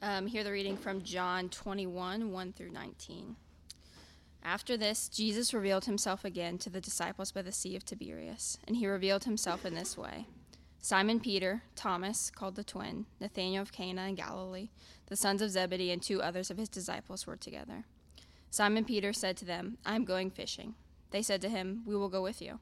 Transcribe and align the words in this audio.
Um, 0.00 0.28
hear 0.28 0.44
the 0.44 0.52
reading 0.52 0.76
from 0.76 1.02
John 1.02 1.48
21 1.48 2.30
1 2.30 2.52
through 2.52 2.70
19. 2.70 3.34
After 4.44 4.76
this, 4.76 5.08
Jesus 5.08 5.52
revealed 5.52 5.86
himself 5.86 6.24
again 6.24 6.56
to 6.58 6.70
the 6.70 6.80
disciples 6.80 7.32
by 7.32 7.42
the 7.42 7.50
Sea 7.50 7.74
of 7.74 7.84
Tiberias, 7.84 8.58
and 8.68 8.76
he 8.76 8.86
revealed 8.86 9.24
himself 9.24 9.66
in 9.66 9.74
this 9.74 9.98
way 9.98 10.26
Simon 10.80 11.18
Peter, 11.18 11.62
Thomas, 11.74 12.30
called 12.30 12.54
the 12.54 12.62
twin, 12.62 13.06
Nathanael 13.20 13.62
of 13.62 13.72
Cana 13.72 14.06
in 14.06 14.14
Galilee, 14.14 14.70
the 15.06 15.16
sons 15.16 15.42
of 15.42 15.50
Zebedee, 15.50 15.90
and 15.90 16.00
two 16.00 16.22
others 16.22 16.48
of 16.48 16.58
his 16.58 16.68
disciples 16.68 17.26
were 17.26 17.36
together. 17.36 17.84
Simon 18.50 18.84
Peter 18.84 19.12
said 19.12 19.36
to 19.38 19.44
them, 19.44 19.78
I 19.84 19.96
am 19.96 20.04
going 20.04 20.30
fishing. 20.30 20.74
They 21.10 21.22
said 21.22 21.40
to 21.40 21.48
him, 21.48 21.82
We 21.84 21.96
will 21.96 22.08
go 22.08 22.22
with 22.22 22.40
you. 22.40 22.60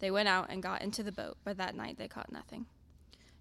They 0.00 0.10
went 0.10 0.28
out 0.28 0.46
and 0.50 0.60
got 0.60 0.82
into 0.82 1.04
the 1.04 1.12
boat, 1.12 1.36
but 1.44 1.56
that 1.56 1.76
night 1.76 1.98
they 1.98 2.08
caught 2.08 2.32
nothing. 2.32 2.66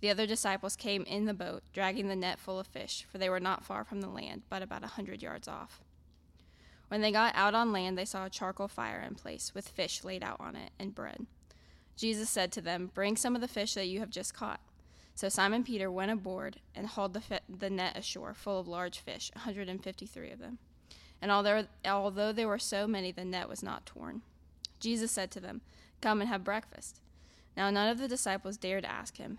The 0.00 0.10
other 0.10 0.26
disciples 0.26 0.76
came 0.76 1.02
in 1.04 1.24
the 1.24 1.34
boat, 1.34 1.62
dragging 1.72 2.08
the 2.08 2.16
net 2.16 2.38
full 2.38 2.58
of 2.58 2.66
fish, 2.66 3.06
for 3.10 3.18
they 3.18 3.30
were 3.30 3.40
not 3.40 3.64
far 3.64 3.84
from 3.84 4.00
the 4.00 4.08
land, 4.08 4.42
but 4.48 4.62
about 4.62 4.84
a 4.84 4.88
hundred 4.88 5.22
yards 5.22 5.48
off. 5.48 5.80
When 6.88 7.00
they 7.00 7.10
got 7.10 7.34
out 7.34 7.54
on 7.54 7.72
land, 7.72 7.98
they 7.98 8.04
saw 8.04 8.26
a 8.26 8.30
charcoal 8.30 8.68
fire 8.68 9.00
in 9.00 9.14
place, 9.14 9.52
with 9.54 9.68
fish 9.68 10.04
laid 10.04 10.22
out 10.22 10.40
on 10.40 10.54
it, 10.54 10.70
and 10.78 10.94
bread. 10.94 11.26
Jesus 11.96 12.28
said 12.28 12.52
to 12.52 12.60
them, 12.60 12.90
Bring 12.94 13.16
some 13.16 13.34
of 13.34 13.40
the 13.40 13.48
fish 13.48 13.74
that 13.74 13.88
you 13.88 14.00
have 14.00 14.10
just 14.10 14.34
caught. 14.34 14.60
So 15.14 15.30
Simon 15.30 15.64
Peter 15.64 15.90
went 15.90 16.10
aboard 16.10 16.60
and 16.74 16.86
hauled 16.86 17.14
the, 17.14 17.22
fi- 17.22 17.40
the 17.48 17.70
net 17.70 17.96
ashore, 17.96 18.34
full 18.34 18.60
of 18.60 18.68
large 18.68 18.98
fish, 18.98 19.30
a 19.34 19.38
153 19.38 20.30
of 20.30 20.38
them. 20.38 20.58
And 21.22 21.30
although, 21.30 21.64
although 21.86 22.32
there 22.32 22.46
were 22.46 22.58
so 22.58 22.86
many, 22.86 23.12
the 23.12 23.24
net 23.24 23.48
was 23.48 23.62
not 23.62 23.86
torn. 23.86 24.20
Jesus 24.78 25.10
said 25.10 25.30
to 25.32 25.40
them, 25.40 25.62
Come 26.02 26.20
and 26.20 26.28
have 26.28 26.44
breakfast. 26.44 27.00
Now 27.56 27.70
none 27.70 27.88
of 27.88 27.98
the 27.98 28.08
disciples 28.08 28.58
dared 28.58 28.84
ask 28.84 29.16
him, 29.16 29.38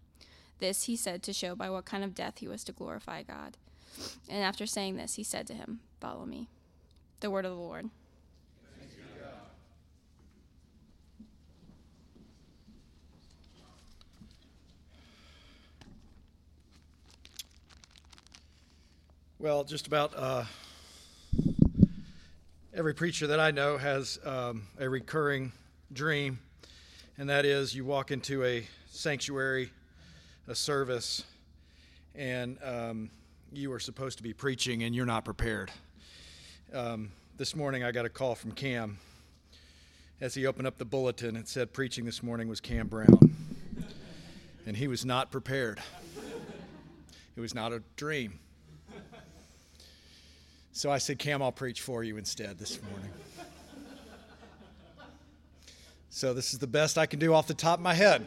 This 0.61 0.83
he 0.83 0.95
said 0.95 1.23
to 1.23 1.33
show 1.33 1.55
by 1.55 1.71
what 1.71 1.85
kind 1.85 2.03
of 2.03 2.13
death 2.13 2.37
he 2.37 2.47
was 2.47 2.63
to 2.65 2.71
glorify 2.71 3.23
God. 3.23 3.57
And 4.29 4.43
after 4.43 4.67
saying 4.67 4.95
this, 4.95 5.15
he 5.15 5.23
said 5.23 5.47
to 5.47 5.55
him, 5.55 5.79
Follow 5.99 6.23
me. 6.23 6.49
The 7.19 7.31
word 7.31 7.45
of 7.45 7.51
the 7.51 7.57
Lord. 7.57 7.89
Well, 19.39 19.63
just 19.63 19.87
about 19.87 20.13
uh, 20.15 20.43
every 22.75 22.93
preacher 22.93 23.25
that 23.25 23.39
I 23.39 23.49
know 23.49 23.79
has 23.79 24.19
um, 24.23 24.67
a 24.79 24.87
recurring 24.87 25.53
dream, 25.91 26.37
and 27.17 27.27
that 27.31 27.45
is 27.45 27.73
you 27.73 27.83
walk 27.83 28.11
into 28.11 28.43
a 28.43 28.67
sanctuary, 28.91 29.71
a 30.47 30.55
service, 30.55 31.23
and 32.15 32.57
um, 32.63 33.09
you 33.53 33.71
are 33.71 33.79
supposed 33.79 34.17
to 34.17 34.23
be 34.23 34.33
preaching 34.33 34.83
and 34.83 34.95
you're 34.95 35.05
not 35.05 35.23
prepared. 35.23 35.71
Um, 36.73 37.11
this 37.37 37.55
morning 37.55 37.83
I 37.83 37.91
got 37.91 38.05
a 38.05 38.09
call 38.09 38.35
from 38.35 38.51
Cam 38.51 38.97
as 40.19 40.33
he 40.33 40.45
opened 40.45 40.67
up 40.67 40.77
the 40.77 40.85
bulletin. 40.85 41.35
It 41.35 41.47
said 41.47 41.73
preaching 41.73 42.05
this 42.05 42.23
morning 42.23 42.47
was 42.47 42.59
Cam 42.59 42.87
Brown, 42.87 43.35
and 44.65 44.75
he 44.75 44.87
was 44.87 45.05
not 45.05 45.31
prepared. 45.31 45.79
It 47.35 47.39
was 47.39 47.53
not 47.53 47.71
a 47.71 47.81
dream. 47.95 48.39
So 50.73 50.89
I 50.89 50.97
said, 50.99 51.19
Cam, 51.19 51.41
I'll 51.41 51.51
preach 51.51 51.81
for 51.81 52.03
you 52.03 52.17
instead 52.17 52.57
this 52.57 52.81
morning. 52.81 53.09
So 56.09 56.33
this 56.33 56.53
is 56.53 56.59
the 56.59 56.67
best 56.67 56.97
I 56.97 57.05
can 57.05 57.19
do 57.19 57.33
off 57.33 57.47
the 57.47 57.53
top 57.53 57.79
of 57.79 57.83
my 57.83 57.93
head. 57.93 58.25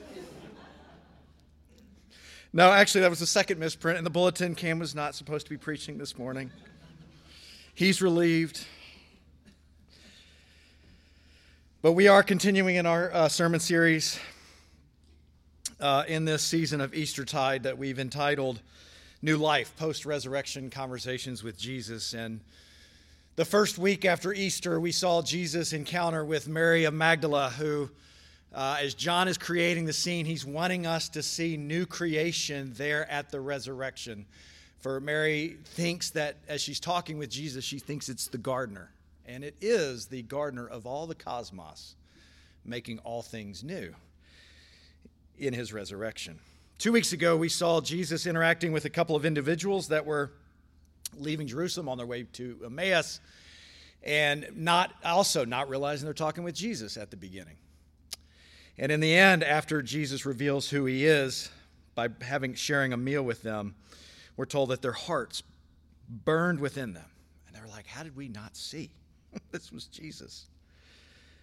No, 2.56 2.70
actually, 2.70 3.00
that 3.00 3.10
was 3.10 3.19
the 3.19 3.26
second 3.26 3.59
misprint 3.59 3.98
and 3.98 4.06
the 4.06 4.10
bulletin. 4.10 4.54
Cam 4.54 4.78
was 4.78 4.94
not 4.94 5.16
supposed 5.16 5.44
to 5.47 5.50
be 5.50 5.56
preaching 5.56 5.98
this 5.98 6.16
morning. 6.16 6.53
He's 7.75 8.00
relieved. 8.00 8.65
But 11.82 11.94
we 11.94 12.06
are 12.06 12.22
continuing 12.22 12.76
in 12.76 12.87
our 12.87 13.12
uh, 13.12 13.28
sermon 13.28 13.59
series 13.59 14.20
uh, 15.81 16.04
in 16.06 16.26
this 16.26 16.44
season 16.44 16.81
of 16.81 16.94
Eastertide 16.94 17.64
that 17.64 17.76
we've 17.76 17.98
entitled 17.98 18.60
new 19.20 19.37
life, 19.37 19.75
post 19.76 20.06
resurrection 20.06 20.70
conversations 20.70 21.43
with 21.43 21.59
Jesus. 21.59 22.14
And 22.14 22.38
the 23.34 23.44
first 23.44 23.78
week 23.78 24.04
after 24.04 24.32
Easter, 24.32 24.78
we 24.78 24.93
saw 24.93 25.22
Jesus 25.22 25.72
encounter 25.72 26.25
with 26.25 26.47
Mary 26.47 26.84
of 26.84 26.94
Magdala, 26.94 27.50
who, 27.59 27.91
uh, 28.54 28.76
as 28.81 28.94
John 28.94 29.26
is 29.26 29.37
creating 29.37 29.84
the 29.84 29.92
scene, 29.92 30.26
he's 30.26 30.47
wanting 30.47 30.87
us 30.87 31.09
to 31.10 31.22
see 31.22 31.56
new 31.56 31.87
creation 31.87 32.72
there 32.76 33.10
at 33.10 33.31
the 33.31 33.41
resurrection. 33.41 34.26
For 34.78 35.00
Mary 35.00 35.56
thinks 35.65 36.10
that 36.10 36.37
as 36.47 36.60
she's 36.60 36.78
talking 36.78 37.19
with 37.19 37.31
Jesus, 37.31 37.64
she 37.64 37.81
thinks 37.81 38.09
it's 38.09 38.28
the 38.28 38.38
gardener. 38.38 38.91
And 39.26 39.43
it 39.43 39.56
is 39.60 40.06
the 40.06 40.22
gardener 40.22 40.69
of 40.69 40.87
all 40.87 41.06
the 41.06 41.14
cosmos, 41.14 41.97
making 42.64 42.98
all 43.00 43.22
things 43.22 43.64
new 43.64 43.93
in 45.38 45.53
his 45.53 45.72
resurrection. 45.72 46.38
Two 46.78 46.93
weeks 46.93 47.12
ago, 47.12 47.37
we 47.37 47.48
saw 47.48 47.81
Jesus 47.81 48.26
interacting 48.26 48.72
with 48.72 48.84
a 48.84 48.91
couple 48.91 49.16
of 49.16 49.25
individuals 49.25 49.88
that 49.88 50.06
were 50.06 50.31
leaving 51.16 51.47
Jerusalem 51.47 51.88
on 51.88 51.98
their 51.98 52.06
way 52.06 52.25
to 52.34 52.60
Emmaus 52.64 53.20
and 54.03 54.47
not 54.54 54.93
also 55.04 55.44
not 55.44 55.69
realizing 55.69 56.05
they're 56.05 56.14
talking 56.14 56.44
with 56.44 56.55
Jesus 56.55 56.96
at 56.96 57.11
the 57.11 57.17
beginning. 57.17 57.56
And 58.79 58.91
in 58.91 59.00
the 59.00 59.15
end, 59.15 59.44
after 59.44 59.82
Jesus 59.82 60.26
reveals 60.26 60.71
who 60.71 60.85
he 60.85 61.06
is 61.06 61.50
by 61.94 62.09
having 62.23 62.55
sharing 62.55 62.93
a 62.93 62.97
meal 62.97 63.23
with 63.23 63.43
them, 63.43 63.75
we're 64.37 64.47
told 64.47 64.71
that 64.71 64.82
their 64.82 64.93
hearts 64.93 65.43
burned 66.09 66.61
within 66.61 66.93
them. 66.93 67.06
And 67.47 67.55
they're 67.55 67.69
like, 67.69 67.87
How 67.87 68.03
did 68.03 68.17
we 68.17 68.29
not 68.29 68.56
see? 68.56 68.91
this 69.53 69.71
was 69.71 69.85
Jesus. 69.87 70.47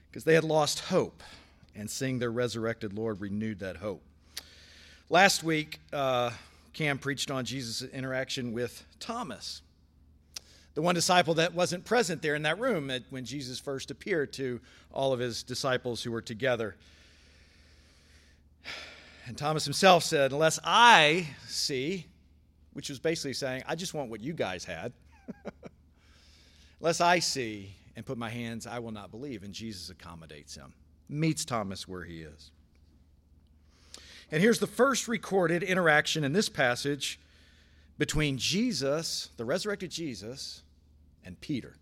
Because 0.10 0.26
they 0.26 0.34
had 0.34 0.44
lost 0.44 0.80
hope, 0.80 1.24
and 1.74 1.90
seeing 1.90 2.20
their 2.20 2.32
resurrected 2.32 2.94
Lord 2.94 3.22
renewed 3.22 3.60
that 3.60 3.78
hope. 3.78 4.04
Last 5.10 5.44
week, 5.44 5.80
uh, 5.94 6.32
Cam 6.74 6.98
preached 6.98 7.32
on 7.32 7.46
Jesus' 7.46 7.82
interaction 7.82 8.54
with 8.54 8.86
Thomas, 9.00 9.62
the 10.74 10.82
one 10.82 10.96
disciple 10.96 11.34
that 11.36 11.54
wasn't 11.54 11.84
present 11.86 12.22
there 12.22 12.36
in 12.36 12.44
that 12.44 12.60
room 12.60 12.92
when 13.10 13.26
Jesus 13.26 13.60
first 13.60 13.92
appeared 13.92 14.32
to 14.34 14.60
all 14.94 15.12
of 15.12 15.20
his 15.20 15.44
disciples 15.44 16.04
who 16.04 16.12
were 16.12 16.22
together. 16.22 16.76
And 19.26 19.38
Thomas 19.38 19.64
himself 19.64 20.04
said, 20.04 20.32
Unless 20.32 20.60
I 20.64 21.28
see, 21.48 22.08
which 22.74 22.90
was 22.90 23.00
basically 23.00 23.34
saying, 23.34 23.64
I 23.68 23.76
just 23.76 23.94
want 23.94 24.10
what 24.10 24.22
you 24.22 24.34
guys 24.34 24.66
had. 24.66 24.94
Unless 26.80 27.02
I 27.02 27.20
see 27.20 27.76
and 27.96 28.06
put 28.06 28.18
my 28.18 28.30
hands, 28.30 28.66
I 28.66 28.80
will 28.80 28.92
not 28.92 29.12
believe. 29.12 29.44
And 29.44 29.54
Jesus 29.54 29.90
accommodates 29.90 30.56
him, 30.56 30.74
meets 31.08 31.46
Thomas 31.46 31.88
where 31.88 32.04
he 32.04 32.22
is. 32.22 32.52
And 34.32 34.42
here's 34.42 34.60
the 34.60 34.68
first 34.68 35.08
recorded 35.08 35.62
interaction 35.62 36.24
in 36.24 36.34
this 36.34 36.50
passage 36.50 37.20
between 37.98 38.38
Jesus, 38.38 39.30
the 39.38 39.46
resurrected 39.46 39.92
Jesus, 39.92 40.64
and 41.24 41.40
Peter. 41.42 41.76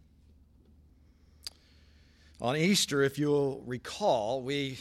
On 2.42 2.56
Easter, 2.56 3.04
if 3.04 3.20
you'll 3.20 3.62
recall, 3.66 4.42
we, 4.42 4.80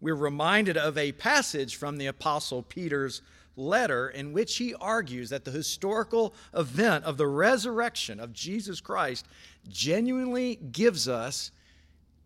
we're 0.00 0.14
reminded 0.14 0.76
of 0.76 0.96
a 0.96 1.12
passage 1.12 1.76
from 1.76 1.98
the 1.98 2.06
Apostle 2.06 2.62
Peter's 2.62 3.22
letter 3.56 4.08
in 4.08 4.32
which 4.32 4.56
he 4.56 4.74
argues 4.74 5.30
that 5.30 5.44
the 5.44 5.50
historical 5.50 6.32
event 6.54 7.04
of 7.04 7.16
the 7.16 7.26
resurrection 7.26 8.20
of 8.20 8.32
Jesus 8.32 8.80
Christ 8.80 9.26
genuinely 9.68 10.56
gives 10.56 11.08
us 11.08 11.50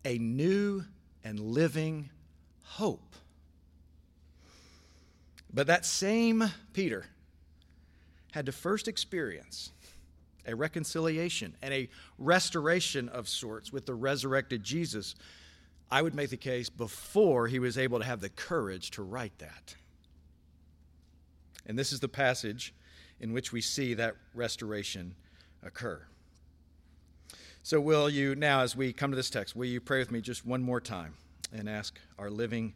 a 0.05 0.17
new 0.19 0.83
and 1.23 1.39
living 1.39 2.09
hope. 2.61 3.15
But 5.51 5.67
that 5.67 5.85
same 5.85 6.43
Peter 6.73 7.05
had 8.31 8.45
to 8.47 8.51
first 8.51 8.87
experience 8.87 9.71
a 10.45 10.55
reconciliation 10.55 11.55
and 11.61 11.73
a 11.73 11.89
restoration 12.17 13.07
of 13.09 13.29
sorts 13.29 13.71
with 13.71 13.85
the 13.85 13.93
resurrected 13.93 14.63
Jesus. 14.63 15.15
I 15.93 16.01
would 16.01 16.15
make 16.15 16.31
the 16.31 16.37
case 16.37 16.69
before 16.71 17.47
he 17.47 17.59
was 17.59 17.77
able 17.77 17.99
to 17.99 18.05
have 18.05 18.19
the 18.19 18.29
courage 18.29 18.89
to 18.91 19.03
write 19.03 19.37
that. 19.37 19.75
And 21.67 21.77
this 21.77 21.93
is 21.93 21.99
the 21.99 22.07
passage 22.07 22.73
in 23.19 23.31
which 23.31 23.51
we 23.51 23.61
see 23.61 23.93
that 23.93 24.15
restoration 24.33 25.13
occur. 25.61 26.01
So, 27.61 27.79
will 27.79 28.09
you 28.09 28.33
now, 28.33 28.61
as 28.61 28.75
we 28.75 28.91
come 28.91 29.11
to 29.11 29.15
this 29.15 29.29
text, 29.29 29.55
will 29.55 29.67
you 29.67 29.79
pray 29.79 29.99
with 29.99 30.09
me 30.09 30.19
just 30.19 30.47
one 30.47 30.63
more 30.63 30.81
time 30.81 31.13
and 31.55 31.69
ask 31.69 31.99
our 32.17 32.31
living, 32.31 32.73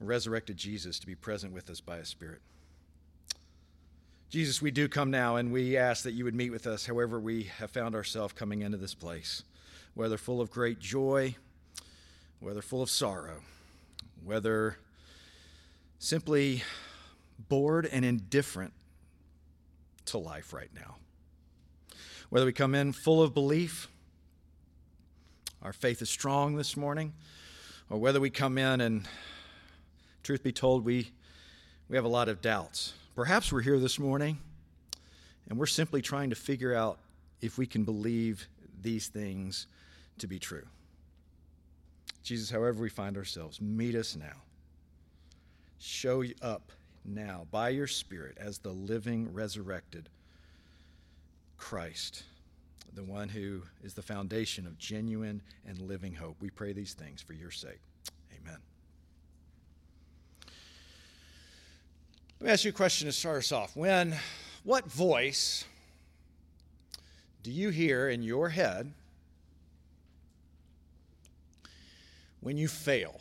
resurrected 0.00 0.56
Jesus 0.56 0.98
to 0.98 1.06
be 1.06 1.14
present 1.14 1.52
with 1.52 1.70
us 1.70 1.80
by 1.80 1.98
His 1.98 2.08
Spirit? 2.08 2.40
Jesus, 4.28 4.60
we 4.60 4.72
do 4.72 4.88
come 4.88 5.12
now 5.12 5.36
and 5.36 5.52
we 5.52 5.76
ask 5.76 6.02
that 6.02 6.14
you 6.14 6.24
would 6.24 6.34
meet 6.34 6.50
with 6.50 6.66
us 6.66 6.84
however 6.84 7.20
we 7.20 7.44
have 7.44 7.70
found 7.70 7.94
ourselves 7.94 8.32
coming 8.32 8.62
into 8.62 8.76
this 8.76 8.94
place, 8.94 9.44
whether 9.94 10.18
full 10.18 10.40
of 10.40 10.50
great 10.50 10.80
joy, 10.80 11.36
whether 12.40 12.62
full 12.62 12.82
of 12.82 12.90
sorrow, 12.90 13.40
whether 14.24 14.78
simply 15.98 16.62
bored 17.48 17.86
and 17.86 18.04
indifferent 18.04 18.72
to 20.06 20.18
life 20.18 20.52
right 20.52 20.70
now. 20.74 20.96
Whether 22.30 22.46
we 22.46 22.52
come 22.52 22.74
in 22.74 22.92
full 22.92 23.22
of 23.22 23.34
belief, 23.34 23.88
our 25.62 25.72
faith 25.72 26.00
is 26.00 26.08
strong 26.08 26.56
this 26.56 26.76
morning, 26.76 27.12
or 27.90 27.98
whether 27.98 28.20
we 28.20 28.30
come 28.30 28.56
in 28.56 28.80
and, 28.80 29.06
truth 30.22 30.42
be 30.42 30.52
told, 30.52 30.84
we, 30.84 31.10
we 31.88 31.96
have 31.96 32.04
a 32.04 32.08
lot 32.08 32.28
of 32.28 32.40
doubts. 32.40 32.94
Perhaps 33.14 33.52
we're 33.52 33.62
here 33.62 33.78
this 33.78 33.98
morning 33.98 34.38
and 35.48 35.58
we're 35.58 35.66
simply 35.66 36.00
trying 36.00 36.30
to 36.30 36.36
figure 36.36 36.74
out 36.74 36.98
if 37.42 37.58
we 37.58 37.66
can 37.66 37.84
believe 37.84 38.46
these 38.80 39.08
things 39.08 39.66
to 40.18 40.26
be 40.26 40.38
true. 40.38 40.66
Jesus, 42.22 42.50
however 42.50 42.82
we 42.82 42.88
find 42.88 43.16
ourselves, 43.16 43.60
meet 43.60 43.94
us 43.94 44.16
now. 44.16 44.42
Show 45.78 46.24
up 46.42 46.72
now 47.04 47.46
by 47.50 47.70
your 47.70 47.86
Spirit 47.86 48.36
as 48.38 48.58
the 48.58 48.70
living, 48.70 49.32
resurrected 49.32 50.08
Christ, 51.56 52.24
the 52.94 53.02
one 53.02 53.28
who 53.28 53.62
is 53.82 53.94
the 53.94 54.02
foundation 54.02 54.66
of 54.66 54.78
genuine 54.78 55.40
and 55.66 55.80
living 55.80 56.14
hope. 56.14 56.36
We 56.40 56.50
pray 56.50 56.72
these 56.72 56.94
things 56.94 57.22
for 57.22 57.32
your 57.32 57.50
sake. 57.50 57.80
Amen. 58.38 58.58
Let 62.40 62.46
me 62.46 62.52
ask 62.52 62.64
you 62.64 62.70
a 62.70 62.74
question 62.74 63.06
to 63.06 63.12
start 63.12 63.38
us 63.38 63.52
off. 63.52 63.76
When, 63.76 64.16
what 64.64 64.90
voice 64.90 65.64
do 67.42 67.50
you 67.50 67.70
hear 67.70 68.08
in 68.08 68.22
your 68.22 68.50
head 68.50 68.92
when 72.40 72.56
you 72.56 72.68
fail? 72.68 73.20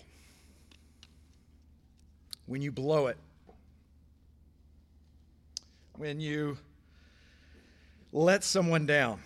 When 2.46 2.62
you 2.62 2.72
blow 2.72 3.08
it? 3.08 3.18
when 6.00 6.22
you 6.22 6.58
let 8.14 8.42
someone 8.42 8.86
down, 8.86 9.20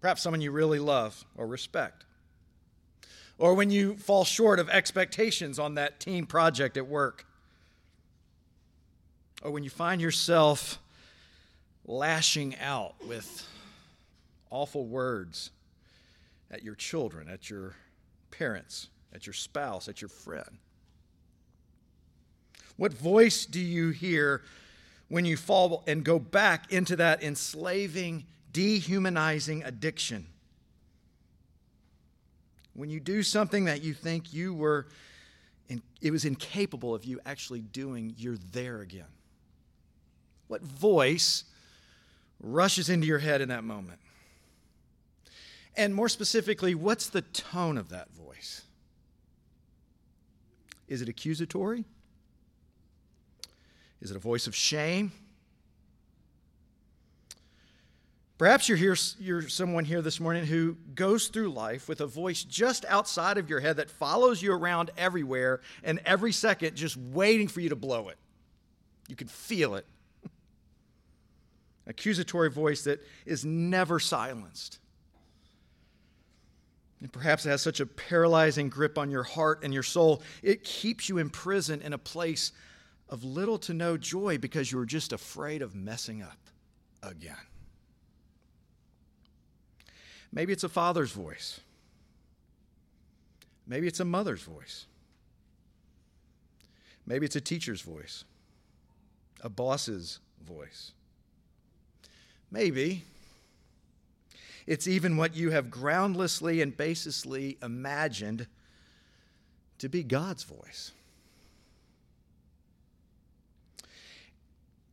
perhaps 0.00 0.22
someone 0.22 0.40
you 0.40 0.50
really 0.50 0.78
love 0.78 1.26
or 1.36 1.46
respect, 1.46 2.06
or 3.36 3.54
when 3.54 3.70
you 3.70 3.96
fall 3.96 4.24
short 4.24 4.58
of 4.58 4.70
expectations 4.70 5.58
on 5.58 5.74
that 5.74 6.00
team 6.00 6.24
project 6.24 6.78
at 6.78 6.86
work, 6.86 7.26
or 9.42 9.50
when 9.50 9.62
you 9.62 9.68
find 9.68 10.00
yourself 10.00 10.78
lashing 11.84 12.56
out 12.56 12.94
with 13.06 13.46
awful 14.48 14.86
words 14.86 15.50
at 16.50 16.62
your 16.62 16.74
children, 16.74 17.28
at 17.28 17.50
your 17.50 17.76
parents, 18.30 18.88
at 19.14 19.26
your 19.26 19.34
spouse, 19.34 19.88
at 19.88 20.00
your 20.00 20.08
friend. 20.08 20.58
What 22.76 22.92
voice 22.92 23.46
do 23.46 23.60
you 23.60 23.90
hear 23.90 24.42
when 25.10 25.24
you 25.24 25.36
fall 25.36 25.82
and 25.88 26.04
go 26.04 26.18
back 26.18 26.72
into 26.72 26.96
that 26.96 27.22
enslaving, 27.22 28.24
dehumanizing 28.52 29.64
addiction. 29.64 30.26
When 32.74 32.88
you 32.90 33.00
do 33.00 33.24
something 33.24 33.64
that 33.64 33.82
you 33.82 33.92
think 33.92 34.32
you 34.32 34.54
were, 34.54 34.86
it 36.00 36.12
was 36.12 36.24
incapable 36.24 36.94
of 36.94 37.04
you 37.04 37.20
actually 37.26 37.60
doing, 37.60 38.14
you're 38.16 38.38
there 38.52 38.80
again. 38.80 39.10
What 40.46 40.62
voice 40.62 41.44
rushes 42.40 42.88
into 42.88 43.06
your 43.06 43.18
head 43.18 43.40
in 43.40 43.48
that 43.48 43.64
moment? 43.64 43.98
And 45.76 45.94
more 45.94 46.08
specifically, 46.08 46.74
what's 46.74 47.08
the 47.08 47.22
tone 47.22 47.78
of 47.78 47.90
that 47.90 48.10
voice? 48.12 48.62
Is 50.88 51.00
it 51.00 51.08
accusatory? 51.08 51.84
Is 54.00 54.10
it 54.10 54.16
a 54.16 54.20
voice 54.20 54.46
of 54.46 54.54
shame? 54.54 55.12
Perhaps 58.40 58.70
you're 58.70 58.78
here, 58.78 58.96
you're 59.18 59.48
someone 59.48 59.84
here 59.84 60.00
this 60.00 60.18
morning 60.18 60.46
who 60.46 60.74
goes 60.94 61.28
through 61.28 61.50
life 61.50 61.88
with 61.88 62.00
a 62.00 62.06
voice 62.06 62.42
just 62.42 62.86
outside 62.86 63.36
of 63.36 63.50
your 63.50 63.60
head 63.60 63.76
that 63.76 63.90
follows 63.90 64.42
you 64.42 64.52
around 64.52 64.90
everywhere 64.96 65.60
and 65.84 66.00
every 66.06 66.32
second 66.32 66.74
just 66.74 66.96
waiting 66.96 67.48
for 67.48 67.60
you 67.60 67.68
to 67.68 67.76
blow 67.76 68.08
it. 68.08 68.16
You 69.08 69.14
can 69.16 69.28
feel 69.28 69.74
it. 69.74 69.86
Accusatory 71.86 72.48
voice 72.48 72.84
that 72.84 73.06
is 73.26 73.44
never 73.44 74.00
silenced. 74.00 74.79
And 77.00 77.12
perhaps 77.12 77.46
it 77.46 77.50
has 77.50 77.62
such 77.62 77.80
a 77.80 77.86
paralyzing 77.86 78.68
grip 78.68 78.98
on 78.98 79.10
your 79.10 79.22
heart 79.22 79.64
and 79.64 79.72
your 79.72 79.82
soul, 79.82 80.22
it 80.42 80.64
keeps 80.64 81.08
you 81.08 81.18
imprisoned 81.18 81.82
in 81.82 81.92
a 81.92 81.98
place 81.98 82.52
of 83.08 83.24
little 83.24 83.58
to 83.58 83.74
no 83.74 83.96
joy 83.96 84.38
because 84.38 84.70
you're 84.70 84.84
just 84.84 85.12
afraid 85.12 85.62
of 85.62 85.74
messing 85.74 86.22
up 86.22 86.38
again. 87.02 87.34
Maybe 90.32 90.52
it's 90.52 90.64
a 90.64 90.68
father's 90.68 91.10
voice. 91.10 91.60
Maybe 93.66 93.86
it's 93.86 94.00
a 94.00 94.04
mother's 94.04 94.42
voice. 94.42 94.86
Maybe 97.06 97.26
it's 97.26 97.36
a 97.36 97.40
teacher's 97.40 97.80
voice, 97.80 98.24
a 99.40 99.48
boss's 99.48 100.20
voice. 100.46 100.92
Maybe 102.50 103.04
it's 104.66 104.86
even 104.86 105.16
what 105.16 105.34
you 105.34 105.50
have 105.50 105.70
groundlessly 105.70 106.60
and 106.60 106.76
baselessly 106.76 107.62
imagined 107.62 108.46
to 109.78 109.88
be 109.88 110.02
God's 110.02 110.44
voice. 110.44 110.92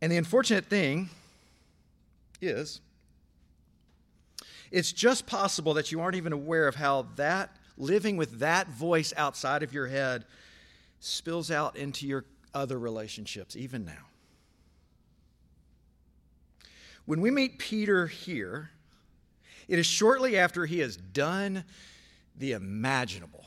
And 0.00 0.12
the 0.12 0.16
unfortunate 0.16 0.66
thing 0.66 1.10
is, 2.40 2.80
it's 4.70 4.92
just 4.92 5.26
possible 5.26 5.74
that 5.74 5.90
you 5.90 6.00
aren't 6.00 6.16
even 6.16 6.32
aware 6.32 6.68
of 6.68 6.74
how 6.74 7.06
that 7.16 7.56
living 7.76 8.16
with 8.16 8.40
that 8.40 8.68
voice 8.68 9.12
outside 9.16 9.62
of 9.62 9.72
your 9.72 9.86
head 9.86 10.24
spills 11.00 11.50
out 11.50 11.76
into 11.76 12.06
your 12.06 12.24
other 12.54 12.78
relationships, 12.78 13.56
even 13.56 13.84
now. 13.84 14.06
When 17.06 17.20
we 17.20 17.30
meet 17.30 17.58
Peter 17.58 18.06
here, 18.06 18.70
it 19.68 19.78
is 19.78 19.86
shortly 19.86 20.36
after 20.36 20.66
he 20.66 20.78
has 20.80 20.96
done 20.96 21.64
the 22.36 22.52
imaginable, 22.52 23.44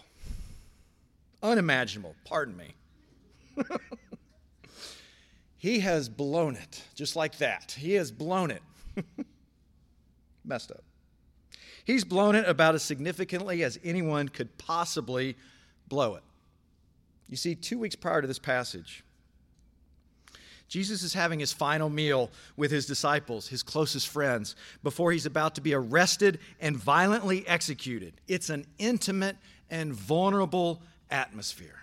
unimaginable, 1.42 2.16
pardon 2.26 2.56
me. 2.56 2.76
He 5.62 5.82
has 5.82 6.10
blown 6.10 6.56
it, 6.56 6.84
just 6.96 7.16
like 7.16 7.38
that. 7.38 7.76
He 7.78 7.94
has 7.94 8.12
blown 8.12 8.50
it. 8.50 8.64
Messed 10.44 10.72
up. 10.72 10.84
He's 11.86 12.04
blown 12.04 12.34
it 12.34 12.50
about 12.50 12.74
as 12.74 12.82
significantly 12.82 13.64
as 13.64 13.78
anyone 13.84 14.28
could 14.28 14.58
possibly 14.58 15.38
blow 15.88 16.16
it. 16.16 16.24
You 17.30 17.38
see, 17.38 17.54
two 17.54 17.78
weeks 17.78 17.96
prior 17.96 18.24
to 18.24 18.28
this 18.28 18.40
passage, 18.40 19.04
Jesus 20.72 21.04
is 21.04 21.14
having 21.14 21.42
his 21.42 21.52
final 21.52 21.90
meal 21.90 22.32
with 22.56 22.72
his 22.72 22.86
disciples, 22.86 23.50
his 23.50 23.62
closest 23.62 24.08
friends, 24.08 24.56
before 24.84 25.12
he's 25.12 25.26
about 25.26 25.56
to 25.56 25.62
be 25.62 25.74
arrested 25.74 26.40
and 26.62 26.78
violently 26.78 27.46
executed. 27.46 28.14
It's 28.26 28.50
an 28.50 28.66
intimate 28.78 29.36
and 29.70 29.92
vulnerable 29.92 30.82
atmosphere. 31.10 31.82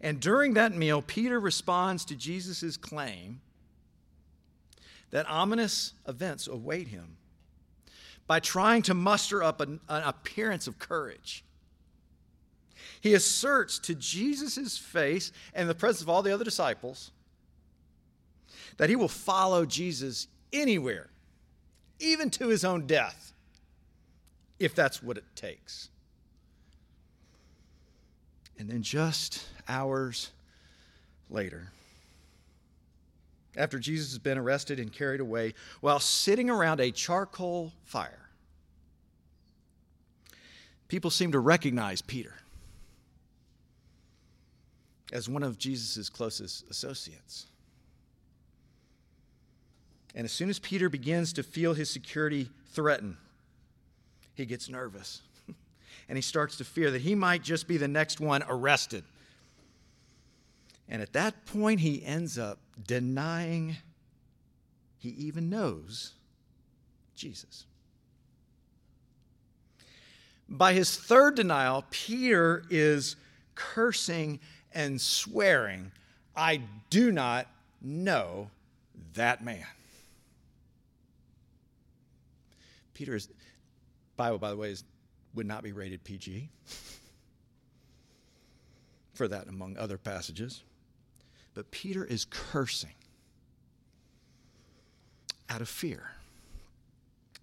And 0.00 0.18
during 0.18 0.54
that 0.54 0.74
meal, 0.74 1.02
Peter 1.02 1.38
responds 1.38 2.06
to 2.06 2.16
Jesus' 2.16 2.78
claim 2.78 3.42
that 5.10 5.28
ominous 5.28 5.92
events 6.08 6.46
await 6.46 6.88
him 6.88 7.18
by 8.26 8.40
trying 8.40 8.80
to 8.80 8.94
muster 8.94 9.42
up 9.42 9.60
an, 9.60 9.78
an 9.90 10.04
appearance 10.04 10.66
of 10.66 10.78
courage. 10.78 11.44
He 13.02 13.14
asserts 13.14 13.80
to 13.80 13.96
Jesus' 13.96 14.78
face 14.78 15.32
and 15.54 15.68
the 15.68 15.74
presence 15.74 16.02
of 16.02 16.08
all 16.08 16.22
the 16.22 16.32
other 16.32 16.44
disciples 16.44 17.10
that 18.76 18.88
he 18.88 18.94
will 18.94 19.08
follow 19.08 19.66
Jesus 19.66 20.28
anywhere, 20.52 21.10
even 21.98 22.30
to 22.30 22.46
his 22.46 22.64
own 22.64 22.86
death, 22.86 23.32
if 24.60 24.72
that's 24.76 25.02
what 25.02 25.18
it 25.18 25.24
takes. 25.34 25.90
And 28.56 28.70
then 28.70 28.82
just 28.82 29.46
hours 29.68 30.30
later, 31.28 31.72
after 33.56 33.80
Jesus 33.80 34.10
has 34.12 34.20
been 34.20 34.38
arrested 34.38 34.78
and 34.78 34.92
carried 34.92 35.20
away, 35.20 35.54
while 35.80 35.98
sitting 35.98 36.48
around 36.48 36.80
a 36.80 36.92
charcoal 36.92 37.72
fire, 37.84 38.28
people 40.86 41.10
seem 41.10 41.32
to 41.32 41.40
recognize 41.40 42.00
Peter 42.00 42.36
as 45.12 45.28
one 45.28 45.42
of 45.42 45.58
Jesus' 45.58 46.08
closest 46.08 46.68
associates. 46.70 47.46
And 50.14 50.24
as 50.24 50.32
soon 50.32 50.50
as 50.50 50.58
Peter 50.58 50.88
begins 50.88 51.32
to 51.34 51.42
feel 51.42 51.74
his 51.74 51.90
security 51.90 52.48
threatened, 52.72 53.16
he 54.34 54.46
gets 54.46 54.68
nervous. 54.68 55.22
and 56.08 56.18
he 56.18 56.22
starts 56.22 56.56
to 56.56 56.64
fear 56.64 56.90
that 56.90 57.02
he 57.02 57.14
might 57.14 57.42
just 57.42 57.68
be 57.68 57.76
the 57.76 57.88
next 57.88 58.20
one 58.20 58.42
arrested. 58.48 59.04
And 60.88 61.00
at 61.00 61.12
that 61.12 61.46
point, 61.46 61.80
he 61.80 62.04
ends 62.04 62.38
up 62.38 62.58
denying 62.86 63.76
he 64.98 65.10
even 65.10 65.48
knows 65.50 66.12
Jesus. 67.16 67.64
By 70.48 70.74
his 70.74 70.96
third 70.96 71.34
denial, 71.34 71.84
Peter 71.90 72.64
is 72.68 73.16
cursing 73.54 74.38
and 74.74 75.00
swearing, 75.00 75.92
I 76.36 76.62
do 76.90 77.12
not 77.12 77.46
know 77.80 78.50
that 79.14 79.44
man. 79.44 79.66
Peter's 82.94 83.28
Bible, 84.16 84.38
by 84.38 84.50
the 84.50 84.56
way, 84.56 84.70
is, 84.70 84.84
would 85.34 85.46
not 85.46 85.62
be 85.62 85.72
rated 85.72 86.04
PG 86.04 86.48
for 89.14 89.28
that, 89.28 89.48
among 89.48 89.76
other 89.76 89.98
passages. 89.98 90.62
But 91.54 91.70
Peter 91.70 92.04
is 92.04 92.24
cursing 92.24 92.94
out 95.48 95.60
of 95.60 95.68
fear. 95.68 96.12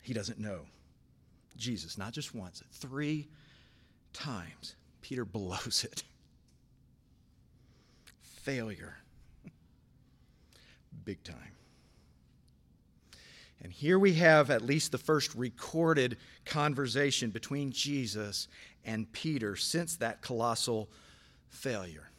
He 0.01 0.13
doesn't 0.13 0.39
know 0.39 0.62
Jesus, 1.57 1.98
not 1.98 2.13
just 2.13 2.33
once, 2.33 2.63
three 2.71 3.27
times. 4.13 4.75
Peter 5.01 5.25
blows 5.25 5.86
it. 5.89 6.03
Failure. 8.43 8.98
Big 11.05 11.24
time. 11.24 11.53
And 13.62 13.74
here 13.74 14.00
we 14.00 14.13
have 14.13 14.50
at 14.50 14.62
least 14.62 14.91
the 14.91 14.98
first 14.98 15.36
recorded 15.36 16.17
conversation 16.46 17.29
between 17.29 17.72
Jesus 17.72 18.48
and 18.86 19.12
Peter 19.12 19.55
since 19.55 19.98
that 19.98 20.22
colossal 20.22 20.89
failure. 21.50 22.10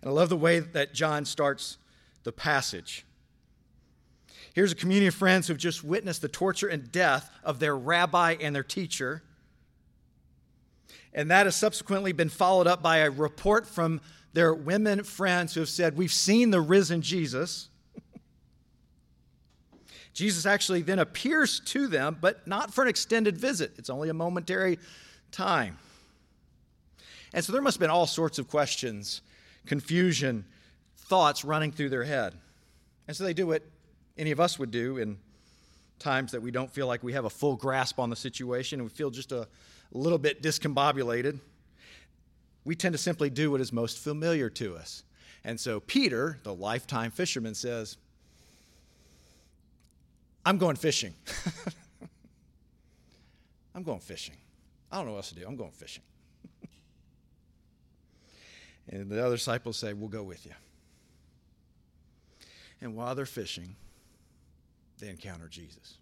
And 0.00 0.10
I 0.10 0.12
love 0.12 0.28
the 0.28 0.36
way 0.36 0.58
that 0.58 0.92
John 0.92 1.24
starts 1.24 1.78
the 2.24 2.32
passage. 2.32 3.06
Here's 4.54 4.72
a 4.72 4.76
community 4.76 5.06
of 5.06 5.14
friends 5.14 5.46
who've 5.46 5.56
just 5.56 5.84
witnessed 5.84 6.22
the 6.22 6.28
torture 6.28 6.66
and 6.66 6.90
death 6.90 7.30
of 7.44 7.58
their 7.58 7.76
rabbi 7.76 8.36
and 8.40 8.54
their 8.54 8.64
teacher. 8.64 9.22
And 11.14 11.30
that 11.30 11.46
has 11.46 11.56
subsequently 11.56 12.12
been 12.12 12.28
followed 12.28 12.66
up 12.66 12.82
by 12.82 12.98
a 12.98 13.10
report 13.10 13.66
from 13.66 14.00
their 14.32 14.54
women 14.54 15.04
friends 15.04 15.54
who 15.54 15.60
have 15.60 15.68
said, 15.68 15.96
We've 15.96 16.12
seen 16.12 16.50
the 16.50 16.60
risen 16.60 17.02
Jesus. 17.02 17.68
Jesus 20.14 20.46
actually 20.46 20.82
then 20.82 20.98
appears 20.98 21.60
to 21.60 21.86
them, 21.86 22.18
but 22.20 22.46
not 22.46 22.72
for 22.72 22.82
an 22.82 22.88
extended 22.88 23.36
visit. 23.36 23.72
It's 23.76 23.90
only 23.90 24.08
a 24.08 24.14
momentary 24.14 24.78
time. 25.30 25.78
And 27.34 27.44
so 27.44 27.52
there 27.52 27.62
must 27.62 27.76
have 27.76 27.80
been 27.80 27.90
all 27.90 28.06
sorts 28.06 28.38
of 28.38 28.48
questions 28.48 29.22
confusion, 29.64 30.44
thoughts 30.96 31.44
running 31.44 31.72
through 31.72 31.88
their 31.88 32.04
head. 32.04 32.34
And 33.06 33.16
so 33.16 33.24
they 33.24 33.34
do 33.34 33.46
what 33.46 33.62
any 34.18 34.30
of 34.30 34.40
us 34.40 34.58
would 34.58 34.70
do 34.70 34.98
in 34.98 35.18
times 35.98 36.32
that 36.32 36.42
we 36.42 36.50
don't 36.50 36.70
feel 36.70 36.86
like 36.86 37.02
we 37.02 37.12
have 37.12 37.24
a 37.24 37.30
full 37.30 37.54
grasp 37.54 37.98
on 37.98 38.10
the 38.10 38.16
situation 38.16 38.80
and 38.80 38.88
we 38.88 38.94
feel 38.94 39.10
just 39.10 39.30
a 39.30 39.46
little 39.92 40.18
bit 40.18 40.42
discombobulated. 40.42 41.38
We 42.64 42.76
tend 42.76 42.92
to 42.92 42.98
simply 42.98 43.30
do 43.30 43.50
what 43.50 43.60
is 43.60 43.72
most 43.72 43.98
familiar 43.98 44.48
to 44.50 44.76
us. 44.76 45.02
And 45.44 45.58
so 45.58 45.80
Peter, 45.80 46.38
the 46.44 46.54
lifetime 46.54 47.10
fisherman, 47.10 47.54
says, 47.54 47.96
I'm 50.44 50.58
going 50.58 50.76
fishing. 50.76 51.14
I'm 53.74 53.82
going 53.82 54.00
fishing. 54.00 54.36
I 54.90 54.96
don't 54.96 55.06
know 55.06 55.12
what 55.12 55.18
else 55.18 55.30
to 55.30 55.34
do. 55.34 55.46
I'm 55.46 55.56
going 55.56 55.72
fishing. 55.72 56.02
And 58.88 59.08
the 59.08 59.24
other 59.24 59.36
disciples 59.36 59.76
say, 59.76 59.92
We'll 59.92 60.08
go 60.08 60.24
with 60.24 60.44
you. 60.44 60.52
And 62.80 62.96
while 62.96 63.14
they're 63.14 63.26
fishing, 63.26 63.76
they 64.98 65.08
encounter 65.08 65.46
Jesus. 65.48 65.98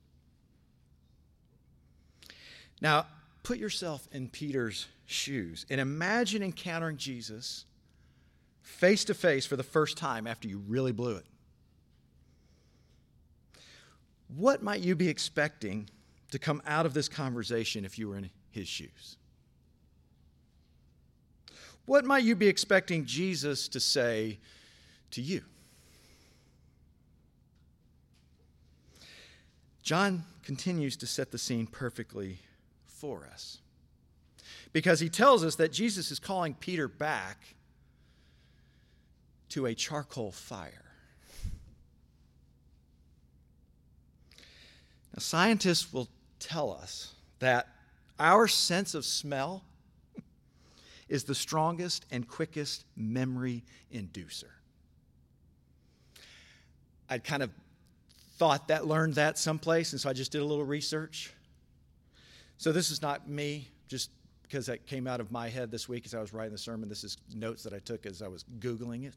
Now, 2.81 3.05
put 3.43 3.59
yourself 3.59 4.07
in 4.13 4.29
Peter's 4.29 4.87
shoes 5.07 5.67
and 5.71 5.81
imagine 5.81 6.43
encountering 6.43 6.97
Jesus 6.97 7.65
face 8.63 9.05
to 9.05 9.15
face 9.15 9.47
for 9.47 9.57
the 9.57 9.63
first 9.63 9.97
time 9.97 10.27
after 10.27 10.49
you 10.49 10.63
really 10.69 10.93
blew 10.93 11.17
it. 11.17 11.27
What 14.37 14.63
might 14.63 14.81
you 14.81 14.95
be 14.95 15.09
expecting 15.09 15.89
to 16.31 16.39
come 16.39 16.63
out 16.67 16.87
of 16.87 16.95
this 16.95 17.09
conversation 17.09 17.85
if 17.85 17.99
you 17.99 18.09
were 18.09 18.17
in 18.17 18.31
his 18.51 18.69
shoes? 18.69 19.17
What 21.87 22.05
might 22.05 22.23
you 22.23 22.37
be 22.37 22.47
expecting 22.47 23.05
Jesus 23.05 23.67
to 23.69 23.81
say 23.81 24.39
to 25.11 25.21
you? 25.21 25.43
John 29.83 30.23
continues 30.45 30.97
to 30.99 31.07
set 31.07 31.33
the 31.33 31.39
scene 31.39 31.67
perfectly 31.67 32.39
for 33.01 33.27
us 33.33 33.59
because 34.73 35.01
he 35.01 35.09
tells 35.09 35.45
us 35.45 35.57
that 35.57 35.73
Jesus 35.73 36.11
is 36.11 36.19
calling 36.19 36.55
Peter 36.55 36.87
back 36.87 37.39
to 39.49 39.67
a 39.67 39.75
charcoal 39.75 40.31
fire. 40.31 40.85
Now, 45.13 45.19
scientists 45.19 45.93
will 45.93 46.09
tell 46.39 46.73
us 46.73 47.15
that 47.41 47.69
our 48.19 48.47
sense 48.47 48.95
of 48.95 49.05
smell 49.05 49.65
is 51.09 51.25
the 51.25 51.35
strongest 51.35 52.07
and 52.13 52.29
quickest 52.29 52.85
memory 52.97 53.65
inducer. 53.93 54.51
I'd 57.09 57.25
kind 57.25 57.43
of 57.43 57.51
thought 58.37 58.69
that, 58.69 58.87
learned 58.87 59.15
that 59.15 59.37
someplace, 59.37 59.93
and 59.93 60.01
so 60.01 60.09
I 60.09 60.13
just 60.13 60.31
did 60.31 60.43
a 60.43 60.45
little 60.45 60.65
research. 60.65 61.35
So 62.61 62.73
this 62.73 62.91
is 62.91 63.01
not 63.01 63.27
me, 63.27 63.69
just 63.89 64.11
because 64.43 64.67
that 64.67 64.85
came 64.85 65.07
out 65.07 65.19
of 65.19 65.33
my 65.33 65.49
head 65.49 65.71
this 65.71 65.89
week 65.89 66.05
as 66.05 66.15
I 66.15 66.21
was 66.21 66.35
writing 66.35 66.53
the 66.53 66.59
sermon. 66.59 66.91
This 66.91 67.05
is 67.05 67.17
notes 67.35 67.63
that 67.63 67.73
I 67.73 67.79
took 67.79 68.05
as 68.05 68.21
I 68.21 68.29
was 68.29 68.45
Googling 68.59 69.07
it. 69.07 69.15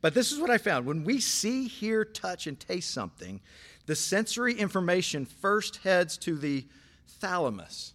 But 0.00 0.14
this 0.14 0.32
is 0.32 0.40
what 0.40 0.48
I 0.48 0.56
found. 0.56 0.86
When 0.86 1.04
we 1.04 1.20
see, 1.20 1.68
hear, 1.68 2.06
touch, 2.06 2.46
and 2.46 2.58
taste 2.58 2.94
something, 2.94 3.42
the 3.84 3.94
sensory 3.94 4.54
information 4.54 5.26
first 5.26 5.76
heads 5.82 6.16
to 6.20 6.38
the 6.38 6.64
thalamus 7.20 7.92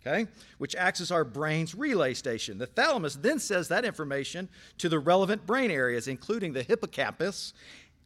okay, 0.00 0.26
which 0.58 0.74
acts 0.74 1.00
as 1.00 1.12
our 1.12 1.24
brain's 1.24 1.72
relay 1.72 2.14
station. 2.14 2.58
The 2.58 2.66
thalamus 2.66 3.14
then 3.14 3.38
sends 3.38 3.68
that 3.68 3.84
information 3.84 4.48
to 4.78 4.88
the 4.88 4.98
relevant 4.98 5.46
brain 5.46 5.70
areas, 5.70 6.08
including 6.08 6.52
the 6.52 6.64
hippocampus, 6.64 7.52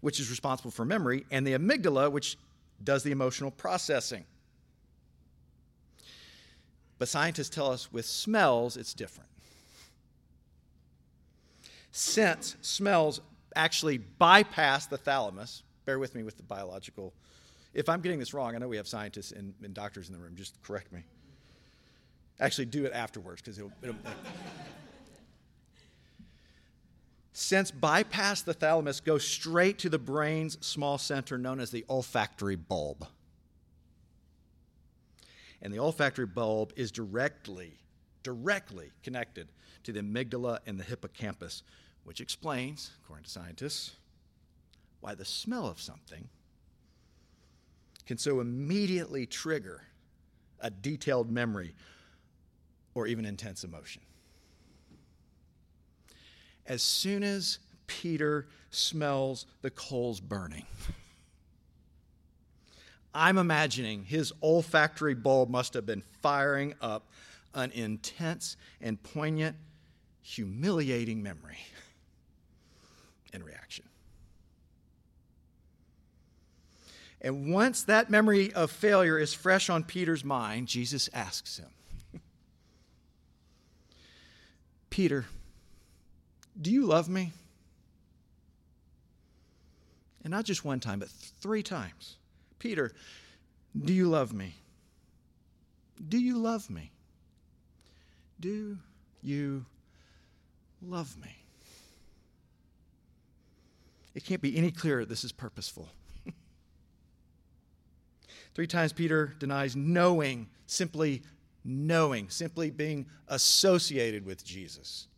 which 0.03 0.21
is 0.21 0.29
responsible 0.29 0.71
for 0.71 0.85
memory, 0.85 1.25
and 1.31 1.47
the 1.47 1.55
amygdala, 1.55 2.13
which 2.13 2.37
does 2.83 3.05
the 3.05 3.13
emotional 3.13 3.51
processing. 3.51 4.27
But 6.99 7.09
scientists 7.09 7.49
tell 7.49 7.71
us 7.71 7.93
with 7.93 8.07
smells, 8.07 8.77
it's 8.77 8.95
different. 8.95 9.29
Scents, 11.91 12.57
smells 12.61 13.21
actually 13.55 13.99
bypass 13.99 14.87
the 14.87 14.99
thalamus. 14.99 15.63
Bear 15.85 15.99
with 15.99 16.15
me 16.15 16.23
with 16.23 16.37
the 16.37 16.43
biological. 16.43 17.13
If 17.73 17.89
I'm 17.89 18.01
getting 18.01 18.19
this 18.19 18.35
wrong, 18.35 18.55
I 18.55 18.59
know 18.59 18.69
we 18.69 18.77
have 18.77 18.89
scientists 18.89 19.33
and, 19.33 19.55
and 19.63 19.75
doctors 19.75 20.09
in 20.09 20.15
the 20.15 20.21
room. 20.21 20.35
Just 20.37 20.61
correct 20.63 20.93
me. 20.93 21.05
Actually, 22.41 22.67
do 22.67 22.85
it 22.85 22.93
afterwards 22.93 23.41
because 23.43 23.59
it'll, 23.59 23.73
it'll 23.83 23.97
bypass 27.81 28.43
the 28.43 28.55
thalamus, 28.55 29.01
go 29.01 29.19
straight 29.19 29.79
to 29.81 29.89
the 29.89 29.99
brain's 29.99 30.59
small 30.67 30.99
center 30.99 31.39
known 31.39 31.61
as 31.61 31.71
the 31.71 31.85
olfactory 31.89 32.57
bulb. 32.57 33.07
And 35.65 35.73
the 35.73 35.79
olfactory 35.79 36.27
bulb 36.27 36.75
is 36.77 36.93
directly, 36.93 37.73
directly 38.23 38.91
connected 39.03 39.49
to 39.85 39.93
the 39.93 40.01
amygdala 40.01 40.59
and 40.67 40.79
the 40.79 40.85
hippocampus, 40.85 41.63
which 42.05 42.21
explains, 42.21 42.91
according 43.03 43.25
to 43.25 43.31
scientists, 43.31 43.97
why 45.01 45.15
the 45.15 45.25
smell 45.25 45.67
of 45.67 45.81
something 45.81 46.29
can 48.07 48.19
so 48.19 48.41
immediately 48.41 49.25
trigger 49.25 49.83
a 50.61 50.71
detailed 50.71 51.31
memory 51.31 51.75
or 52.95 53.07
even 53.07 53.25
intense 53.25 53.65
emotion. 53.65 54.03
As 56.67 56.83
soon 56.83 57.23
as 57.23 57.59
Peter 57.87 58.49
smells 58.71 59.47
the 59.63 59.71
coals 59.71 60.21
burning, 60.21 60.67
I'm 63.15 63.39
imagining 63.39 64.05
his 64.05 64.33
olfactory 64.43 65.15
bulb 65.15 65.49
must 65.49 65.75
have 65.75 65.87
been 65.87 66.03
firing 66.21 66.75
up 66.81 67.07
an 67.55 67.71
intense 67.71 68.57
and 68.81 69.01
poignant, 69.01 69.57
humiliating 70.21 71.23
memory 71.23 71.59
and 73.33 73.45
reaction. 73.45 73.85
And 77.21 77.53
once 77.55 77.85
that 77.85 78.11
memory 78.11 78.53
of 78.53 78.71
failure 78.71 79.19
is 79.19 79.33
fresh 79.33 79.71
on 79.71 79.85
Peter's 79.85 80.25
mind, 80.25 80.69
Jesus 80.69 81.09
asks 81.15 81.59
him, 81.59 82.21
Peter, 84.91 85.25
do 86.61 86.71
you 86.71 86.85
love 86.85 87.09
me? 87.09 87.33
And 90.23 90.31
not 90.31 90.45
just 90.45 90.65
one 90.65 90.81
time, 90.81 90.99
but 90.99 91.09
three 91.09 91.63
times. 91.63 92.17
Peter, 92.65 92.93
do 93.79 93.93
you 93.93 94.09
love 94.09 94.33
me? 94.33 94.55
Do 96.09 96.17
you 96.19 96.39
love 96.39 96.71
me? 96.71 96.93
Do 98.41 98.79
you 99.23 99.67
love 100.81 101.15
me? 101.21 101.37
It 104.15 104.25
can't 104.25 104.41
be 104.41 104.57
any 104.57 104.71
clearer 104.71 105.05
this 105.05 105.25
is 105.25 105.31
purposeful. 105.31 105.91
Three 108.55 108.67
times 108.67 108.95
Peter 108.95 109.35
denies 109.39 109.77
knowing, 109.77 110.49
simply 110.67 111.21
knowing, 111.67 112.31
simply 112.31 112.71
being 112.71 113.05
associated 113.29 114.25
with 114.25 114.43
Jesus. 114.43 115.09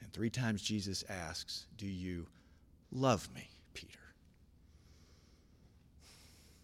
And 0.00 0.10
three 0.14 0.30
times 0.30 0.62
Jesus 0.62 1.04
asks, 1.10 1.66
Do 1.76 1.86
you 1.86 2.26
love 2.90 3.28
me, 3.34 3.50
Peter? 3.74 3.98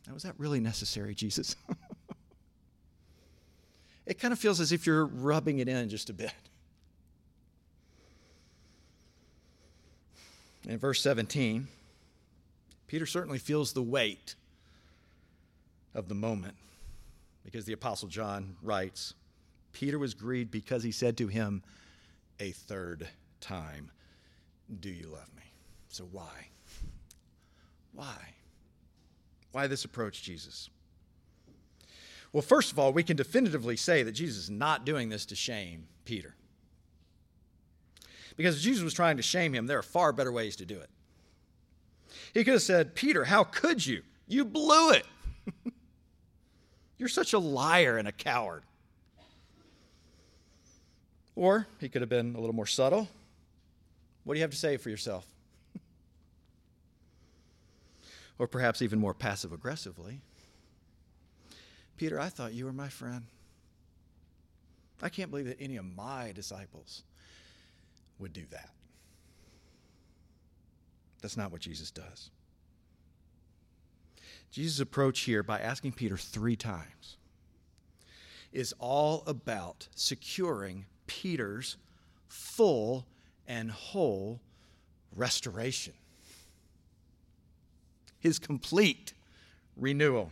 Now, 0.09 0.15
was 0.15 0.23
that 0.23 0.35
really 0.38 0.59
necessary, 0.59 1.15
Jesus? 1.15 1.55
it 4.07 4.19
kind 4.19 4.33
of 4.33 4.38
feels 4.38 4.59
as 4.59 4.73
if 4.73 4.87
you're 4.87 5.05
rubbing 5.05 5.59
it 5.59 5.68
in 5.68 5.90
just 5.90 6.09
a 6.09 6.14
bit. 6.14 6.33
In 10.66 10.79
verse 10.79 11.03
17, 11.03 11.68
Peter 12.87 13.05
certainly 13.05 13.38
feels 13.38 13.75
the 13.75 13.83
weight 13.83 14.35
of 15.94 16.09
the 16.09 16.14
moment 16.14 16.55
because 17.44 17.66
the 17.66 17.75
Apostle 17.75 18.09
John 18.09 18.57
writes 18.62 19.12
Peter 19.73 19.99
was 19.99 20.14
grieved 20.14 20.51
because 20.51 20.83
he 20.83 20.90
said 20.90 21.18
to 21.18 21.27
him 21.27 21.62
a 22.40 22.53
third 22.53 23.07
time, 23.40 23.90
Do 24.81 24.88
you 24.88 25.09
love 25.09 25.29
me? 25.37 25.42
So 25.88 26.09
why? 26.11 26.49
Why? 27.92 28.38
Why 29.59 29.66
this 29.66 29.85
approach, 29.85 30.23
Jesus? 30.23 30.71
Well, 32.33 32.42
first 32.42 32.71
of 32.71 32.79
all, 32.79 32.92
we 32.92 33.03
can 33.03 33.16
definitively 33.16 33.75
say 33.77 34.05
that 34.05 34.12
Jesus 34.12 34.44
is 34.44 34.51
not 34.51 34.87
doing 34.87 35.09
this 35.09 35.27
to 35.27 35.35
shame 35.35 35.88
Peter. 36.05 36.37
Because 38.37 38.55
if 38.55 38.62
Jesus 38.62 38.85
was 38.85 38.94
trying 38.94 39.16
to 39.16 39.23
shame 39.25 39.53
him, 39.53 39.66
there 39.66 39.77
are 39.77 39.83
far 39.83 40.12
better 40.12 40.31
ways 40.31 40.55
to 40.55 40.64
do 40.64 40.79
it. 40.79 40.88
He 42.33 42.44
could 42.44 42.53
have 42.53 42.62
said, 42.62 42.94
Peter, 42.94 43.25
how 43.25 43.42
could 43.42 43.85
you? 43.85 44.03
You 44.29 44.44
blew 44.44 44.92
it. 44.92 45.05
You're 46.97 47.09
such 47.09 47.33
a 47.33 47.40
liar 47.40 47.99
and 47.99 48.07
a 48.07 48.12
coward. 48.12 48.62
Or 51.35 51.66
he 51.81 51.88
could 51.88 52.03
have 52.03 52.09
been 52.09 52.37
a 52.37 52.38
little 52.38 52.55
more 52.55 52.64
subtle. 52.64 53.09
What 54.23 54.35
do 54.35 54.38
you 54.38 54.44
have 54.44 54.53
to 54.53 54.57
say 54.57 54.77
for 54.77 54.88
yourself? 54.88 55.27
Or 58.38 58.46
perhaps 58.46 58.83
even 58.83 58.98
more 58.98 59.14
passive 59.14 59.53
aggressively. 59.53 60.20
Peter, 61.96 62.20
I 62.20 62.29
thought 62.29 62.53
you 62.53 62.64
were 62.64 62.72
my 62.72 62.88
friend. 62.88 63.24
I 65.03 65.09
can't 65.09 65.31
believe 65.31 65.46
that 65.46 65.61
any 65.61 65.77
of 65.77 65.85
my 65.85 66.33
disciples 66.33 67.03
would 68.18 68.33
do 68.33 68.44
that. 68.51 68.70
That's 71.20 71.37
not 71.37 71.51
what 71.51 71.61
Jesus 71.61 71.90
does. 71.90 72.31
Jesus' 74.51 74.81
approach 74.81 75.20
here 75.20 75.42
by 75.42 75.61
asking 75.61 75.92
Peter 75.92 76.16
three 76.16 76.57
times 76.57 77.16
is 78.53 78.72
all 78.79 79.22
about 79.27 79.88
securing 79.94 80.87
Peter's 81.07 81.77
full 82.29 83.07
and 83.46 83.70
whole 83.70 84.40
restoration, 85.14 85.94
his 88.20 88.38
complete 88.38 89.12
renewal. 89.76 90.31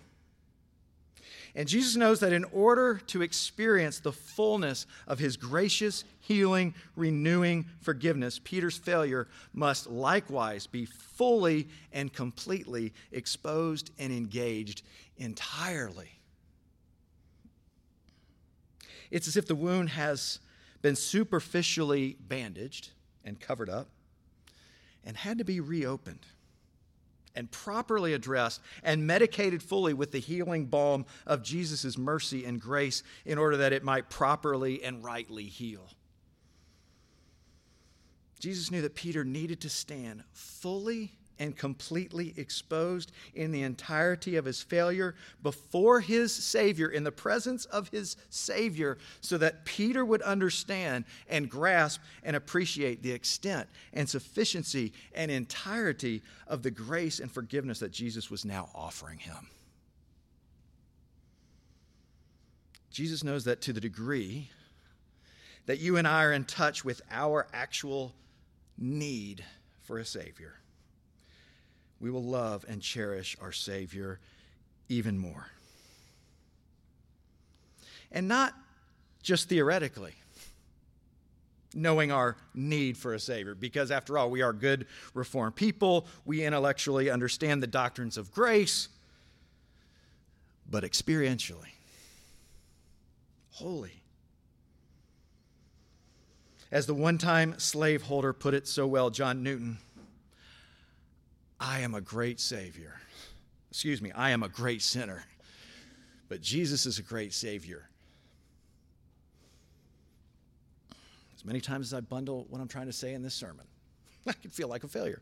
And 1.57 1.66
Jesus 1.66 1.96
knows 1.96 2.20
that 2.20 2.35
in 2.35 2.44
order 2.53 3.01
to 3.07 3.22
experience 3.22 3.99
the 3.99 4.12
fullness 4.12 4.87
of 5.07 5.18
his 5.18 5.38
gracious, 5.38 6.05
healing, 6.20 6.75
renewing 6.96 7.64
forgiveness, 7.81 8.38
Peter's 8.44 8.77
failure 8.77 9.27
must 9.55 9.87
likewise 9.87 10.66
be 10.66 10.85
fully 10.85 11.68
and 11.94 12.12
completely 12.12 12.92
exposed 13.11 13.90
and 13.99 14.12
engaged 14.12 14.83
entirely. 15.16 16.11
It's 19.11 19.27
as 19.27 19.38
if 19.38 19.46
the 19.46 19.55
wound 19.55 19.90
has 19.90 20.40
been 20.83 20.96
superficially 20.96 22.18
bandaged 22.20 22.90
and 23.25 23.40
covered 23.40 23.70
up 23.70 23.88
and 25.05 25.16
had 25.16 25.38
to 25.38 25.44
be 25.44 25.61
reopened 25.61 26.27
and 27.37 27.51
properly 27.51 28.14
addressed 28.14 28.61
and 28.83 29.07
medicated 29.07 29.62
fully 29.62 29.94
with 29.94 30.11
the 30.11 30.18
healing 30.18 30.66
balm 30.66 31.05
of 31.27 31.42
Jesus' 31.42 31.96
mercy 31.96 32.44
and 32.44 32.61
grace 32.61 33.03
in 33.25 33.38
order 33.38 33.59
that 33.59 33.72
it 33.72 33.85
might 33.85 34.11
properly 34.11 34.83
and 34.83 35.05
rightly 35.05 35.44
heal. 35.44 35.88
Jesus 38.40 38.70
knew 38.70 38.83
that 38.83 38.94
Peter 38.94 39.25
needed 39.25 39.61
to 39.61 39.68
stand 39.68 40.25
fully 40.33 41.12
and 41.38 41.57
completely 41.57 42.35
exposed 42.37 43.12
in 43.35 43.51
the 43.53 43.62
entirety 43.62 44.37
of 44.37 44.44
his 44.44 44.62
failure 44.62 45.14
before 45.42 46.01
his 46.01 46.35
Savior, 46.35 46.88
in 46.88 47.05
the 47.05 47.12
presence 47.12 47.64
of 47.66 47.88
his 47.88 48.16
Savior, 48.31 48.99
so 49.20 49.38
that 49.38 49.64
Peter 49.64 50.05
would 50.05 50.22
understand 50.22 51.05
and 51.29 51.51
grasp 51.51 52.01
and 52.22 52.37
appreciate 52.37 53.03
the 53.03 53.12
extent 53.12 53.68
and 53.92 54.09
sufficiency 54.09 54.92
and 55.14 55.31
entirety 55.31 56.22
of 56.46 56.62
the 56.62 56.70
grace 56.70 57.20
and 57.20 57.31
forgiveness 57.31 57.81
that 57.81 57.92
Jesus 57.92 58.31
was 58.31 58.44
now 58.44 58.68
offering 58.75 59.18
him. 59.18 59.49
Jesus 62.90 63.22
knows 63.22 63.44
that 63.44 63.61
to 63.62 63.75
the 63.75 63.81
degree 63.81 64.49
that 65.66 65.81
you 65.81 65.99
and 65.99 66.09
I 66.09 66.25
are 66.25 66.33
in 66.33 66.44
touch 66.44 66.85
with 66.85 67.03
our 67.11 67.46
actual 67.53 68.14
need 68.79 69.44
for 69.83 69.99
a 69.99 70.05
Savior 70.05 70.55
we 72.01 72.11
will 72.11 72.25
love 72.25 72.65
and 72.69 72.83
cherish 72.83 73.37
our 73.41 73.53
Savior 73.53 74.21
even 74.89 75.19
more. 75.19 75.47
And 78.13 78.29
not 78.29 78.55
just 79.23 79.49
theoretically, 79.49 80.15
knowing 81.75 82.13
our 82.13 82.37
need 82.55 82.97
for 82.97 83.13
a 83.15 83.21
Savior, 83.21 83.55
because 83.55 83.91
after 83.91 84.17
all, 84.17 84.31
we 84.31 84.41
are 84.43 84.53
good, 84.53 84.87
Reformed 85.15 85.57
people. 85.57 86.07
We 86.25 86.45
intellectually 86.45 87.11
understand 87.11 87.63
the 87.63 87.67
doctrines 87.67 88.17
of 88.17 88.33
grace. 88.33 88.89
but 90.71 90.85
experientially. 90.85 91.73
Holy. 93.51 94.03
As 96.71 96.87
the 96.87 96.95
one 96.95 97.19
time 97.19 97.55
slaveholder 97.59 98.33
put 98.33 98.55
it 98.55 98.67
so 98.67 98.87
well, 98.87 99.11
John 99.11 99.43
Newton, 99.43 99.79
I 101.59 101.81
am 101.81 101.95
a 101.95 102.01
great 102.01 102.40
Savior. 102.40 102.95
Excuse 103.71 104.03
me, 104.03 104.12
I 104.12 104.31
am 104.31 104.42
a 104.42 104.49
great 104.49 104.83
sinner, 104.83 105.25
but 106.29 106.40
Jesus 106.40 106.87
is 106.87 106.99
a 106.99 107.03
great 107.03 107.33
Savior. 107.33 107.88
As 111.35 111.45
many 111.45 111.61
times 111.61 111.92
as 111.92 111.95
I 111.95 112.01
bundle 112.01 112.47
what 112.49 112.61
I'm 112.61 112.69
trying 112.69 112.87
to 112.87 112.92
say 112.92 113.14
in 113.14 113.23
this 113.23 113.35
sermon, 113.35 113.66
I 114.27 114.33
can 114.33 114.51
feel 114.51 114.69
like 114.69 114.85
a 114.85 114.88
failure. 114.88 115.21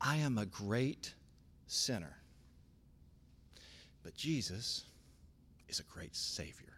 I 0.00 0.16
am 0.16 0.38
a 0.38 0.46
great 0.46 1.14
sinner, 1.66 2.16
but 4.02 4.14
Jesus 4.14 4.84
is 5.68 5.80
a 5.80 5.84
great 5.84 6.14
Savior. 6.14 6.74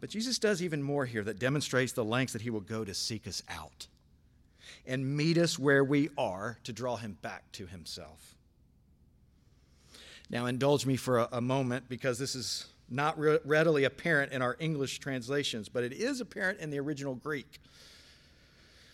But 0.00 0.10
Jesus 0.10 0.38
does 0.38 0.62
even 0.62 0.82
more 0.82 1.06
here 1.06 1.24
that 1.24 1.38
demonstrates 1.38 1.92
the 1.92 2.04
lengths 2.04 2.34
that 2.34 2.42
he 2.42 2.50
will 2.50 2.60
go 2.60 2.84
to 2.84 2.92
seek 2.92 3.26
us 3.26 3.42
out 3.48 3.86
and 4.86 5.16
meet 5.16 5.38
us 5.38 5.58
where 5.58 5.84
we 5.84 6.10
are 6.16 6.58
to 6.64 6.72
draw 6.72 6.96
him 6.96 7.18
back 7.22 7.50
to 7.52 7.66
himself. 7.66 8.34
Now, 10.28 10.46
indulge 10.46 10.86
me 10.86 10.96
for 10.96 11.18
a, 11.18 11.28
a 11.32 11.40
moment 11.40 11.88
because 11.88 12.18
this 12.18 12.34
is 12.34 12.66
not 12.88 13.18
re- 13.18 13.38
readily 13.44 13.84
apparent 13.84 14.32
in 14.32 14.42
our 14.42 14.56
English 14.58 14.98
translations, 14.98 15.68
but 15.68 15.84
it 15.84 15.92
is 15.92 16.20
apparent 16.20 16.60
in 16.60 16.70
the 16.70 16.78
original 16.78 17.14
Greek. 17.14 17.60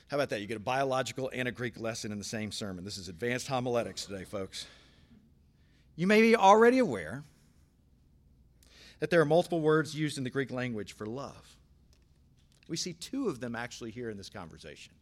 How 0.08 0.16
about 0.16 0.30
that? 0.30 0.40
You 0.40 0.46
get 0.46 0.58
a 0.58 0.60
biological 0.60 1.30
and 1.32 1.48
a 1.48 1.52
Greek 1.52 1.80
lesson 1.80 2.12
in 2.12 2.18
the 2.18 2.24
same 2.24 2.52
sermon. 2.52 2.84
This 2.84 2.98
is 2.98 3.08
advanced 3.08 3.48
homiletics 3.48 4.04
today, 4.04 4.24
folks. 4.24 4.66
You 5.96 6.06
may 6.06 6.20
be 6.20 6.36
already 6.36 6.78
aware 6.78 7.24
that 9.00 9.10
there 9.10 9.20
are 9.20 9.26
multiple 9.26 9.60
words 9.60 9.94
used 9.94 10.18
in 10.18 10.24
the 10.24 10.30
Greek 10.30 10.50
language 10.50 10.92
for 10.94 11.06
love. 11.06 11.56
We 12.68 12.76
see 12.76 12.92
two 12.92 13.28
of 13.28 13.40
them 13.40 13.56
actually 13.56 13.90
here 13.90 14.10
in 14.10 14.16
this 14.16 14.28
conversation. 14.28 14.92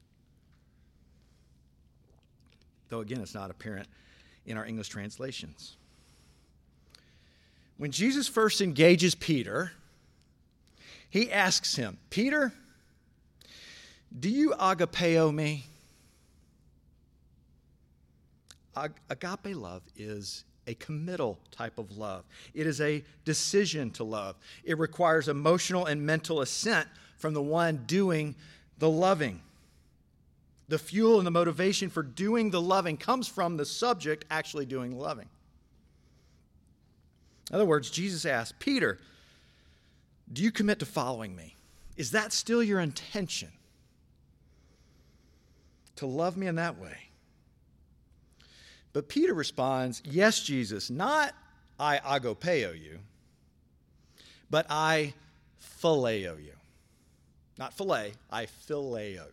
Though, 2.90 3.00
again, 3.00 3.20
it's 3.20 3.34
not 3.34 3.50
apparent 3.50 3.88
in 4.44 4.56
our 4.56 4.66
English 4.66 4.88
translations. 4.88 5.76
When 7.78 7.90
Jesus 7.90 8.28
first 8.28 8.60
engages 8.60 9.14
Peter, 9.14 9.72
he 11.08 11.32
asks 11.32 11.76
him, 11.76 11.96
Peter, 12.10 12.52
do 14.18 14.28
you 14.28 14.50
agapeo 14.50 15.32
me? 15.32 15.64
Ag- 18.76 19.00
agape 19.08 19.56
love 19.56 19.82
is 19.96 20.44
a 20.66 20.74
committal 20.74 21.38
type 21.50 21.78
of 21.78 21.96
love. 21.96 22.24
It 22.54 22.66
is 22.66 22.80
a 22.80 23.04
decision 23.24 23.90
to 23.92 24.04
love. 24.04 24.36
It 24.64 24.78
requires 24.78 25.28
emotional 25.28 25.86
and 25.86 26.04
mental 26.04 26.40
assent 26.40 26.88
from 27.16 27.34
the 27.34 27.42
one 27.42 27.84
doing 27.86 28.34
the 28.78 28.90
loving. 28.90 29.40
The 30.70 30.78
fuel 30.78 31.18
and 31.18 31.26
the 31.26 31.32
motivation 31.32 31.90
for 31.90 32.00
doing 32.00 32.50
the 32.50 32.60
loving 32.60 32.96
comes 32.96 33.26
from 33.26 33.56
the 33.56 33.66
subject 33.66 34.24
actually 34.30 34.66
doing 34.66 34.92
the 34.92 34.98
loving. 34.98 35.28
In 37.50 37.56
other 37.56 37.64
words, 37.64 37.90
Jesus 37.90 38.24
asked, 38.24 38.60
Peter, 38.60 39.00
do 40.32 40.44
you 40.44 40.52
commit 40.52 40.78
to 40.78 40.86
following 40.86 41.34
me? 41.34 41.56
Is 41.96 42.12
that 42.12 42.32
still 42.32 42.62
your 42.62 42.78
intention? 42.78 43.48
To 45.96 46.06
love 46.06 46.36
me 46.36 46.46
in 46.46 46.54
that 46.54 46.78
way? 46.78 47.08
But 48.92 49.08
Peter 49.08 49.34
responds, 49.34 50.00
Yes, 50.04 50.40
Jesus, 50.40 50.88
not 50.88 51.34
I 51.80 51.98
agapeo 51.98 52.80
you, 52.80 53.00
but 54.48 54.66
I 54.70 55.14
phileo 55.82 56.40
you. 56.40 56.52
Not 57.58 57.74
fillet, 57.74 58.12
I 58.30 58.46
phileo. 58.46 59.24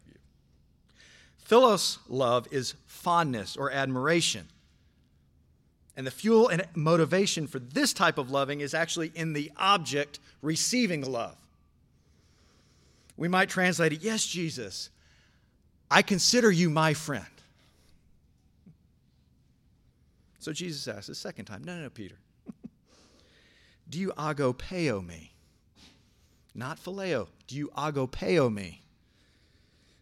Philos 1.48 2.00
love 2.10 2.46
is 2.52 2.74
fondness 2.88 3.56
or 3.56 3.72
admiration. 3.72 4.48
And 5.96 6.06
the 6.06 6.12
fuel 6.12 6.50
and 6.50 6.68
motivation 6.76 7.48
for 7.48 7.58
this 7.58 7.94
type 7.94 8.18
of 8.18 8.30
loving 8.30 8.60
is 8.60 8.74
actually 8.74 9.14
in 9.16 9.32
the 9.32 9.50
object 9.56 10.20
receiving 10.42 11.10
love. 11.10 11.38
We 13.16 13.30
might 13.30 13.48
translate 13.48 13.94
it, 13.94 14.02
Yes, 14.02 14.26
Jesus, 14.26 14.90
I 15.90 16.02
consider 16.02 16.52
you 16.52 16.70
my 16.70 16.94
friend. 16.94 17.26
So 20.40 20.52
Jesus 20.52 20.86
asks 20.86 21.08
a 21.08 21.16
second 21.16 21.46
time, 21.46 21.64
No, 21.64 21.78
no, 21.78 21.84
no, 21.84 21.90
Peter. 21.90 22.18
Do 23.90 24.00
you 24.00 24.12
agapeo 24.18 25.02
me? 25.02 25.32
Not 26.54 26.78
phileo. 26.78 27.30
Do 27.48 27.56
you 27.56 27.70
agapeo 27.70 28.54
me? 28.54 28.82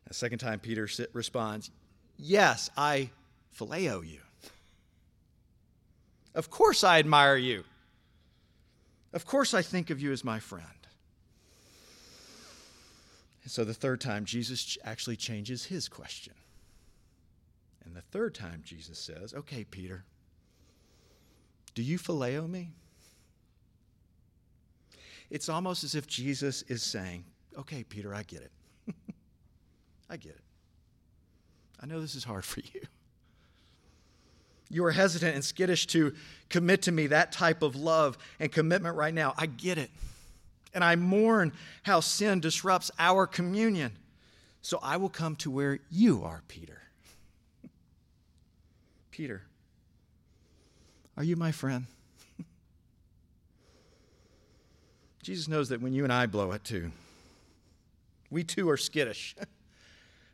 A 0.09 0.13
second 0.13 0.39
time, 0.39 0.59
Peter 0.59 0.87
responds, 1.13 1.71
Yes, 2.17 2.69
I 2.77 3.09
phileo 3.57 4.07
you. 4.07 4.19
Of 6.33 6.49
course 6.49 6.83
I 6.83 6.99
admire 6.99 7.37
you. 7.37 7.63
Of 9.13 9.25
course 9.25 9.53
I 9.53 9.61
think 9.61 9.89
of 9.89 10.01
you 10.01 10.11
as 10.11 10.23
my 10.23 10.39
friend. 10.39 10.65
And 13.43 13.51
so 13.51 13.63
the 13.63 13.73
third 13.73 14.01
time, 14.01 14.25
Jesus 14.25 14.77
actually 14.83 15.15
changes 15.15 15.65
his 15.65 15.87
question. 15.87 16.33
And 17.85 17.95
the 17.95 18.01
third 18.01 18.35
time, 18.35 18.61
Jesus 18.65 18.99
says, 18.99 19.33
Okay, 19.33 19.63
Peter, 19.63 20.03
do 21.73 21.81
you 21.81 21.97
phileo 21.97 22.49
me? 22.49 22.71
It's 25.29 25.47
almost 25.47 25.83
as 25.83 25.95
if 25.95 26.07
Jesus 26.07 26.63
is 26.63 26.83
saying, 26.83 27.23
Okay, 27.57 27.83
Peter, 27.83 28.13
I 28.13 28.23
get 28.23 28.41
it. 28.41 28.51
I 30.09 30.17
get 30.17 30.31
it. 30.31 30.41
I 31.81 31.85
know 31.85 31.99
this 31.99 32.15
is 32.15 32.23
hard 32.23 32.45
for 32.45 32.61
you. 32.61 32.81
You 34.69 34.83
are 34.85 34.91
hesitant 34.91 35.35
and 35.35 35.43
skittish 35.43 35.87
to 35.87 36.13
commit 36.49 36.83
to 36.83 36.91
me 36.91 37.07
that 37.07 37.31
type 37.31 37.61
of 37.61 37.75
love 37.75 38.17
and 38.39 38.51
commitment 38.51 38.95
right 38.95 39.13
now. 39.13 39.33
I 39.37 39.45
get 39.45 39.77
it. 39.77 39.91
And 40.73 40.83
I 40.83 40.95
mourn 40.95 41.53
how 41.83 41.99
sin 41.99 42.39
disrupts 42.39 42.91
our 42.97 43.27
communion. 43.27 43.93
So 44.61 44.79
I 44.81 44.97
will 44.97 45.09
come 45.09 45.35
to 45.37 45.51
where 45.51 45.79
you 45.91 46.23
are, 46.23 46.41
Peter. 46.47 46.81
Peter, 49.11 49.43
are 51.15 51.23
you 51.23 51.35
my 51.35 51.51
friend? 51.51 51.85
Jesus 55.23 55.47
knows 55.47 55.69
that 55.69 55.81
when 55.81 55.93
you 55.93 56.03
and 56.03 56.11
I 56.11 56.25
blow 56.25 56.51
it 56.51 56.63
too, 56.63 56.91
we 58.29 58.43
too 58.43 58.69
are 58.69 58.77
skittish 58.77 59.35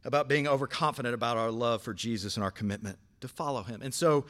about 0.04 0.28
being 0.28 0.48
overconfident 0.48 1.14
about 1.14 1.38
our 1.38 1.52
love 1.52 1.82
for 1.82 1.94
Jesus 1.94 2.36
and 2.36 2.44
our 2.44 2.52
commitment 2.52 2.98
to 3.22 3.28
follow 3.28 3.64
him. 3.64 3.82
And 3.82 3.94
so, 3.94 4.26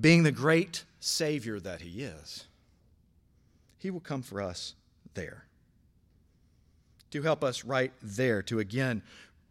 being 0.00 0.22
the 0.22 0.32
great 0.32 0.84
Savior 1.00 1.60
that 1.60 1.82
he 1.82 2.02
is, 2.02 2.46
he 3.78 3.90
will 3.90 4.00
come 4.00 4.22
for 4.22 4.40
us 4.40 4.74
there 5.14 5.44
to 7.10 7.22
help 7.22 7.44
us 7.44 7.64
right 7.64 7.92
there 8.00 8.42
to 8.42 8.58
again 8.58 9.02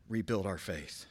rebuild 0.10 0.47
our 0.47 0.58
faith. 0.58 1.06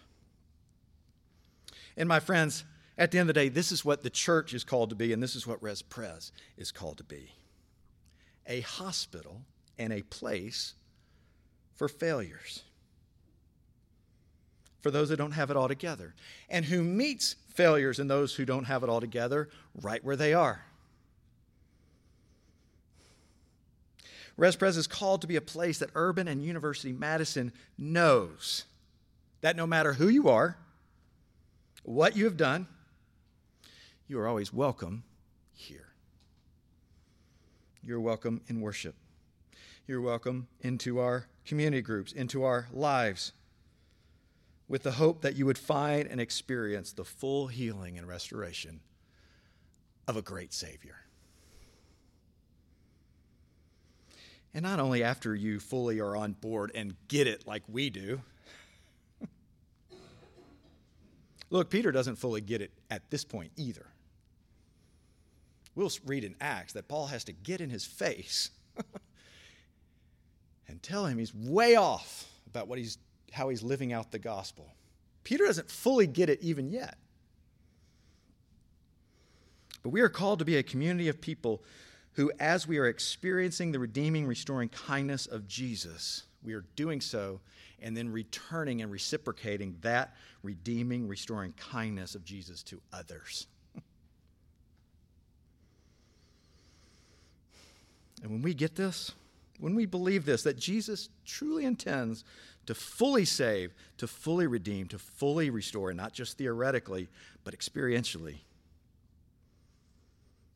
And 1.97 2.09
my 2.09 2.19
friends, 2.19 2.65
at 2.99 3.11
the 3.11 3.19
end 3.19 3.31
of 3.31 3.35
the 3.35 3.41
day, 3.41 3.49
this 3.49 3.71
is 3.71 3.85
what 3.85 4.03
the 4.03 4.11
church 4.11 4.53
is 4.53 4.65
called 4.65 4.91
to 4.91 4.97
be, 4.97 5.13
and 5.13 5.23
this 5.23 5.37
is 5.37 5.47
what 5.47 5.63
Res 5.63 5.81
Pres 5.81 6.33
is 6.57 6.73
called 6.73 6.99
to 6.99 7.05
be 7.05 7.33
a 8.47 8.61
hospital 8.63 9.43
and 9.79 9.93
a 9.93 10.03
place 10.03 10.75
for 11.77 11.89
failures, 11.89 12.65
for 14.81 14.91
those 14.91 15.09
that 15.11 15.17
don't 15.17 15.33
have 15.33 15.51
it 15.51 15.57
all 15.57 15.69
together, 15.69 16.15
and 16.49 16.65
who 16.65 16.83
meets 16.83 17.37
failures 17.49 17.99
and 17.99 18.11
those 18.11 18.35
who 18.35 18.45
don't 18.45 18.65
have 18.65 18.83
it 18.83 18.89
all 18.89 19.01
together 19.01 19.49
right 19.81 20.03
where 20.05 20.17
they 20.17 20.33
are. 20.33 20.65
Res 24.37 24.57
Pres 24.57 24.79
is 24.79 24.87
called 24.87 25.21
to 25.21 25.27
be 25.27 25.37
a 25.37 25.43
place 25.43 25.79
that 25.79 25.91
Urban 25.95 26.27
and 26.27 26.43
University 26.43 26.93
Madison 26.93 27.53
knows 27.77 28.65
that 29.43 29.57
no 29.57 29.67
matter 29.67 29.95
who 29.95 30.09
you 30.09 30.29
are, 30.31 30.57
what 31.83 32.17
you 32.17 32.25
have 32.25 32.39
done, 32.39 32.67
you 34.09 34.19
are 34.19 34.27
always 34.27 34.53
welcome 34.53 35.03
here. 35.53 35.89
You're 37.83 38.01
welcome 38.01 38.41
in 38.49 38.61
worship. 38.61 38.95
You're 39.87 40.01
welcome 40.01 40.49
into 40.61 41.01
our 41.01 41.27
community 41.45 41.83
groups, 41.83 42.13
into 42.13 42.45
our 42.45 42.69
lives, 42.73 43.33
with 44.71 44.85
the 44.85 44.93
hope 44.93 45.21
that 45.23 45.35
you 45.35 45.45
would 45.45 45.59
find 45.59 46.07
and 46.07 46.21
experience 46.21 46.93
the 46.93 47.05
full 47.05 47.49
healing 47.49 47.99
and 47.99 48.07
restoration 48.07 48.79
of 50.07 50.17
a 50.17 50.23
great 50.23 50.55
Savior. 50.55 50.95
And 54.55 54.63
not 54.63 54.79
only 54.79 55.03
after 55.03 55.35
you 55.35 55.59
fully 55.59 55.99
are 55.99 56.15
on 56.15 56.35
board 56.35 56.71
and 56.73 56.95
get 57.09 57.27
it 57.27 57.49
like 57.49 57.65
we 57.67 57.91
do. 57.91 58.21
Look, 61.51 61.69
Peter 61.69 61.91
doesn't 61.91 62.17
fully 62.17 62.41
get 62.41 62.63
it 62.63 62.71
at 62.93 63.11
this 63.11 63.25
point 63.25 63.51
either. 63.57 63.87
We'll 65.75 65.91
read 66.07 66.23
in 66.23 66.37
Acts 66.41 66.75
that 66.75 66.87
Paul 66.87 67.09
has 67.09 67.25
to 67.25 67.33
get 67.33 67.61
in 67.61 67.71
his 67.71 67.85
face 67.85 68.51
and 70.69 70.81
tell 70.81 71.07
him 71.07 71.19
he's 71.19 71.35
way 71.35 71.75
off 71.75 72.29
about 72.47 72.69
what 72.69 72.79
he's, 72.79 72.99
how 73.33 73.49
he's 73.49 73.63
living 73.63 73.93
out 73.93 74.11
the 74.11 74.19
gospel. 74.19 74.67
Peter 75.25 75.45
doesn't 75.47 75.71
fully 75.71 76.07
get 76.07 76.29
it 76.29 76.41
even 76.43 76.71
yet. 76.71 76.97
But 79.83 79.91
we 79.91 80.01
are 80.01 80.09
called 80.09 80.41
to 80.41 80.45
be 80.45 80.57
a 80.57 80.63
community 80.63 81.09
of 81.09 81.21
people 81.21 81.63
who, 82.15 82.33
as 82.39 82.67
we 82.67 82.79
are 82.79 82.87
experiencing 82.87 83.73
the 83.73 83.79
redeeming, 83.79 84.27
restoring 84.27 84.69
kindness 84.69 85.27
of 85.27 85.47
Jesus, 85.49 86.25
we 86.43 86.55
are 86.55 86.65
doing 86.77 87.01
so 87.01 87.41
and 87.81 87.97
then 87.97 88.11
returning 88.11 88.83
and 88.83 88.93
reciprocating 88.93 89.77
that 89.81 90.15
redeeming, 90.43 91.09
restoring 91.09 91.53
kindness 91.53 92.15
of 92.15 92.25
Jesus 92.25 92.63
to 92.65 92.81
others. 92.93 93.47
and 98.23 98.31
when 98.31 98.43
we 98.43 98.53
get 98.55 98.77
this, 98.77 99.13
when 99.59 99.75
we 99.75 99.87
believe 99.87 100.25
this, 100.25 100.43
that 100.43 100.59
Jesus 100.59 101.09
truly 101.25 101.65
intends 101.65 102.25
to 102.67 102.75
fully 102.75 103.25
save, 103.25 103.73
to 103.99 104.07
fully 104.07 104.47
redeem, 104.47 104.87
to 104.89 104.99
fully 104.99 105.51
restore, 105.51 105.93
not 105.93 106.13
just 106.13 106.39
theoretically, 106.39 107.09
but 107.45 107.59
experientially, 107.59 108.39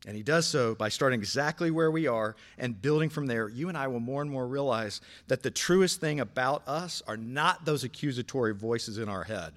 and 0.06 0.16
he 0.16 0.22
does 0.22 0.46
so 0.46 0.74
by 0.74 0.90
starting 0.90 1.18
exactly 1.18 1.70
where 1.70 1.90
we 1.90 2.06
are 2.06 2.36
and 2.58 2.80
building 2.80 3.08
from 3.08 3.26
there. 3.26 3.48
You 3.48 3.68
and 3.68 3.78
I 3.78 3.88
will 3.88 4.00
more 4.00 4.20
and 4.20 4.30
more 4.30 4.46
realize 4.46 5.00
that 5.28 5.42
the 5.42 5.50
truest 5.50 6.00
thing 6.00 6.20
about 6.20 6.66
us 6.68 7.02
are 7.06 7.16
not 7.16 7.64
those 7.64 7.84
accusatory 7.84 8.52
voices 8.52 8.98
in 8.98 9.08
our 9.08 9.24
head, 9.24 9.54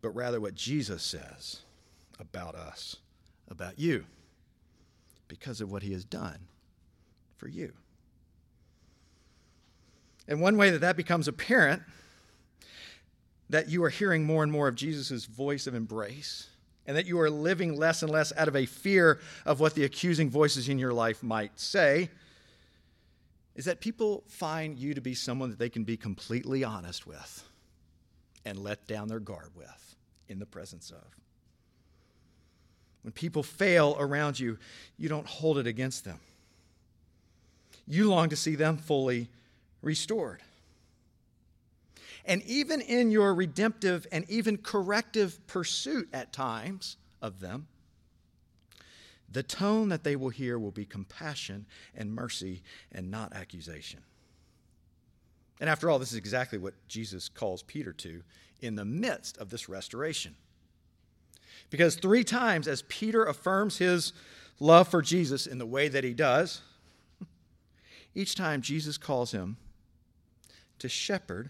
but 0.00 0.10
rather 0.10 0.40
what 0.40 0.54
Jesus 0.54 1.02
says 1.02 1.60
about 2.18 2.54
us, 2.54 2.96
about 3.50 3.78
you, 3.78 4.06
because 5.28 5.60
of 5.60 5.70
what 5.70 5.82
he 5.82 5.92
has 5.92 6.04
done 6.04 6.38
for 7.36 7.48
you. 7.48 7.72
And 10.28 10.40
one 10.40 10.56
way 10.56 10.70
that 10.70 10.80
that 10.80 10.96
becomes 10.96 11.28
apparent, 11.28 11.82
that 13.50 13.68
you 13.68 13.82
are 13.84 13.90
hearing 13.90 14.24
more 14.24 14.42
and 14.42 14.50
more 14.50 14.68
of 14.68 14.74
Jesus' 14.74 15.24
voice 15.24 15.66
of 15.66 15.74
embrace 15.74 16.48
and 16.86 16.96
that 16.96 17.06
you 17.06 17.20
are 17.20 17.30
living 17.30 17.76
less 17.76 18.02
and 18.02 18.10
less 18.10 18.32
out 18.36 18.48
of 18.48 18.56
a 18.56 18.66
fear 18.66 19.20
of 19.44 19.60
what 19.60 19.74
the 19.74 19.84
accusing 19.84 20.28
voices 20.30 20.68
in 20.68 20.78
your 20.78 20.92
life 20.92 21.22
might 21.22 21.58
say, 21.58 22.08
is 23.54 23.66
that 23.66 23.80
people 23.80 24.24
find 24.26 24.78
you 24.78 24.94
to 24.94 25.00
be 25.00 25.14
someone 25.14 25.50
that 25.50 25.58
they 25.58 25.68
can 25.68 25.84
be 25.84 25.96
completely 25.96 26.64
honest 26.64 27.06
with 27.06 27.44
and 28.44 28.58
let 28.58 28.86
down 28.86 29.08
their 29.08 29.20
guard 29.20 29.50
with 29.54 29.96
in 30.28 30.38
the 30.38 30.46
presence 30.46 30.90
of. 30.90 31.04
When 33.02 33.12
people 33.12 33.42
fail 33.42 33.96
around 33.98 34.40
you, 34.40 34.58
you 34.96 35.08
don't 35.08 35.26
hold 35.26 35.58
it 35.58 35.66
against 35.66 36.04
them. 36.04 36.18
You 37.86 38.08
long 38.08 38.28
to 38.30 38.36
see 38.36 38.54
them 38.54 38.76
fully 38.76 39.28
restored. 39.82 40.42
And 42.24 42.42
even 42.44 42.80
in 42.80 43.10
your 43.10 43.34
redemptive 43.34 44.06
and 44.12 44.24
even 44.28 44.56
corrective 44.56 45.44
pursuit 45.46 46.08
at 46.12 46.32
times 46.32 46.96
of 47.20 47.40
them, 47.40 47.66
the 49.30 49.42
tone 49.42 49.88
that 49.88 50.04
they 50.04 50.14
will 50.14 50.28
hear 50.28 50.58
will 50.58 50.70
be 50.70 50.84
compassion 50.84 51.66
and 51.94 52.14
mercy 52.14 52.62
and 52.92 53.10
not 53.10 53.32
accusation. 53.32 54.00
And 55.60 55.70
after 55.70 55.88
all, 55.88 55.98
this 55.98 56.12
is 56.12 56.18
exactly 56.18 56.58
what 56.58 56.74
Jesus 56.86 57.28
calls 57.28 57.62
Peter 57.62 57.92
to 57.94 58.22
in 58.60 58.74
the 58.74 58.84
midst 58.84 59.38
of 59.38 59.50
this 59.50 59.68
restoration. 59.68 60.36
Because 61.70 61.96
three 61.96 62.24
times, 62.24 62.68
as 62.68 62.82
Peter 62.82 63.24
affirms 63.24 63.78
his 63.78 64.12
love 64.60 64.88
for 64.88 65.02
Jesus 65.02 65.46
in 65.46 65.58
the 65.58 65.66
way 65.66 65.88
that 65.88 66.04
he 66.04 66.12
does, 66.12 66.60
each 68.14 68.34
time 68.34 68.60
Jesus 68.60 68.98
calls 68.98 69.32
him 69.32 69.56
to 70.82 70.88
shepherd 70.88 71.48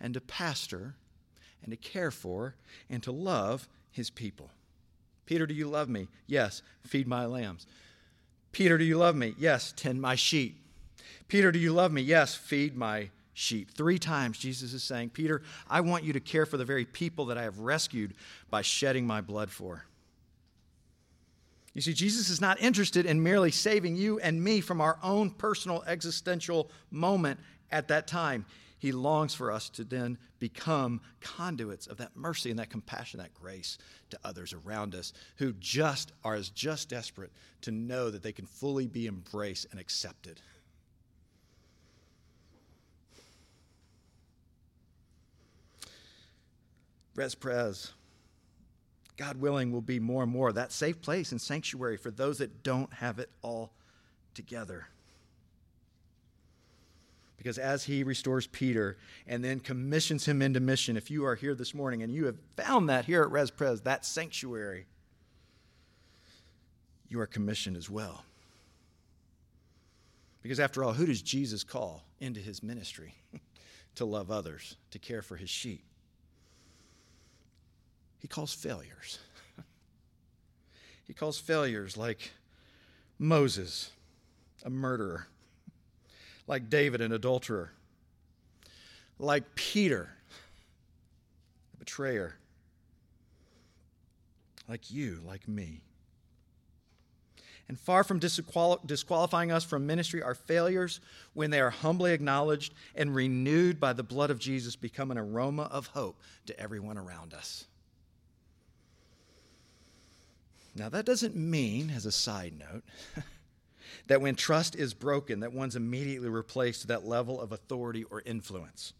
and 0.00 0.14
to 0.14 0.20
pastor 0.20 0.94
and 1.62 1.72
to 1.72 1.76
care 1.76 2.10
for 2.10 2.54
and 2.88 3.02
to 3.02 3.12
love 3.12 3.68
his 3.90 4.08
people. 4.08 4.50
Peter, 5.26 5.46
do 5.46 5.54
you 5.54 5.66
love 5.68 5.88
me? 5.88 6.06
Yes, 6.26 6.62
feed 6.84 7.08
my 7.08 7.26
lambs. 7.26 7.66
Peter, 8.52 8.78
do 8.78 8.84
you 8.84 8.96
love 8.96 9.16
me? 9.16 9.34
Yes, 9.36 9.74
tend 9.76 10.00
my 10.00 10.14
sheep. 10.14 10.60
Peter, 11.28 11.50
do 11.50 11.58
you 11.58 11.72
love 11.72 11.92
me? 11.92 12.02
Yes, 12.02 12.36
feed 12.36 12.76
my 12.76 13.10
sheep. 13.34 13.72
Three 13.72 13.98
times 13.98 14.38
Jesus 14.38 14.72
is 14.72 14.84
saying, 14.84 15.10
Peter, 15.10 15.42
I 15.68 15.80
want 15.80 16.04
you 16.04 16.12
to 16.12 16.20
care 16.20 16.46
for 16.46 16.56
the 16.56 16.64
very 16.64 16.84
people 16.84 17.26
that 17.26 17.36
I 17.36 17.42
have 17.42 17.58
rescued 17.58 18.14
by 18.48 18.62
shedding 18.62 19.06
my 19.06 19.20
blood 19.20 19.50
for. 19.50 19.84
You 21.74 21.82
see, 21.82 21.92
Jesus 21.92 22.30
is 22.30 22.40
not 22.40 22.58
interested 22.62 23.04
in 23.04 23.22
merely 23.22 23.50
saving 23.50 23.96
you 23.96 24.18
and 24.20 24.42
me 24.42 24.62
from 24.62 24.80
our 24.80 24.98
own 25.02 25.28
personal 25.30 25.84
existential 25.86 26.70
moment 26.90 27.38
at 27.70 27.88
that 27.88 28.06
time. 28.06 28.46
He 28.78 28.92
longs 28.92 29.34
for 29.34 29.50
us 29.50 29.68
to 29.70 29.84
then 29.84 30.18
become 30.38 31.00
conduits 31.20 31.86
of 31.86 31.96
that 31.96 32.14
mercy 32.14 32.50
and 32.50 32.58
that 32.58 32.70
compassion, 32.70 33.18
that 33.18 33.32
grace 33.32 33.78
to 34.10 34.18
others 34.22 34.52
around 34.52 34.94
us 34.94 35.12
who 35.36 35.54
just 35.54 36.12
are 36.24 36.34
as 36.34 36.50
just 36.50 36.90
desperate 36.90 37.32
to 37.62 37.70
know 37.70 38.10
that 38.10 38.22
they 38.22 38.32
can 38.32 38.46
fully 38.46 38.86
be 38.86 39.06
embraced 39.06 39.66
and 39.70 39.80
accepted. 39.80 40.40
Res 47.14 47.34
Pres, 47.34 47.92
God 49.16 49.40
willing, 49.40 49.72
will 49.72 49.80
be 49.80 49.98
more 49.98 50.22
and 50.22 50.30
more 50.30 50.52
that 50.52 50.70
safe 50.70 51.00
place 51.00 51.32
and 51.32 51.40
sanctuary 51.40 51.96
for 51.96 52.10
those 52.10 52.38
that 52.38 52.62
don't 52.62 52.92
have 52.92 53.18
it 53.18 53.30
all 53.40 53.72
together. 54.34 54.86
Because 57.46 57.58
as 57.58 57.84
he 57.84 58.02
restores 58.02 58.48
Peter 58.48 58.96
and 59.24 59.44
then 59.44 59.60
commissions 59.60 60.26
him 60.26 60.42
into 60.42 60.58
mission, 60.58 60.96
if 60.96 61.12
you 61.12 61.24
are 61.24 61.36
here 61.36 61.54
this 61.54 61.74
morning 61.74 62.02
and 62.02 62.12
you 62.12 62.24
have 62.24 62.34
found 62.56 62.88
that 62.88 63.04
here 63.04 63.22
at 63.22 63.30
Res 63.30 63.52
Pres, 63.52 63.82
that 63.82 64.04
sanctuary, 64.04 64.86
you 67.08 67.20
are 67.20 67.26
commissioned 67.28 67.76
as 67.76 67.88
well. 67.88 68.24
Because 70.42 70.58
after 70.58 70.82
all, 70.82 70.92
who 70.92 71.06
does 71.06 71.22
Jesus 71.22 71.62
call 71.62 72.02
into 72.18 72.40
his 72.40 72.64
ministry? 72.64 73.14
to 73.94 74.04
love 74.04 74.28
others, 74.28 74.74
to 74.90 74.98
care 74.98 75.22
for 75.22 75.36
his 75.36 75.48
sheep. 75.48 75.84
He 78.18 78.26
calls 78.26 78.52
failures. 78.52 79.20
he 81.06 81.14
calls 81.14 81.38
failures 81.38 81.96
like 81.96 82.32
Moses, 83.20 83.92
a 84.64 84.68
murderer 84.68 85.28
like 86.46 86.70
David, 86.70 87.00
an 87.00 87.12
adulterer, 87.12 87.72
like 89.18 89.54
Peter, 89.54 90.10
a 91.74 91.76
betrayer, 91.78 92.36
like 94.68 94.90
you, 94.90 95.20
like 95.26 95.46
me. 95.48 95.80
And 97.68 97.78
far 97.78 98.04
from 98.04 98.20
disqualifying 98.20 99.50
us 99.50 99.64
from 99.64 99.86
ministry, 99.86 100.22
our 100.22 100.36
failures, 100.36 101.00
when 101.34 101.50
they 101.50 101.60
are 101.60 101.70
humbly 101.70 102.12
acknowledged 102.12 102.72
and 102.94 103.12
renewed 103.12 103.80
by 103.80 103.92
the 103.92 104.04
blood 104.04 104.30
of 104.30 104.38
Jesus, 104.38 104.76
become 104.76 105.10
an 105.10 105.18
aroma 105.18 105.64
of 105.64 105.88
hope 105.88 106.20
to 106.46 106.58
everyone 106.60 106.96
around 106.96 107.34
us. 107.34 107.64
Now, 110.76 110.88
that 110.90 111.06
doesn't 111.06 111.34
mean, 111.34 111.90
as 111.90 112.06
a 112.06 112.12
side 112.12 112.52
note, 112.56 112.84
that 114.06 114.20
when 114.20 114.36
trust 114.36 114.76
is 114.76 114.94
broken, 114.94 115.40
that 115.40 115.52
one's 115.52 115.76
immediately 115.76 116.28
replaced 116.28 116.82
to 116.82 116.86
that 116.88 117.06
level 117.06 117.40
of 117.40 117.52
authority 117.52 118.04
or 118.04 118.22
influence. 118.24 118.92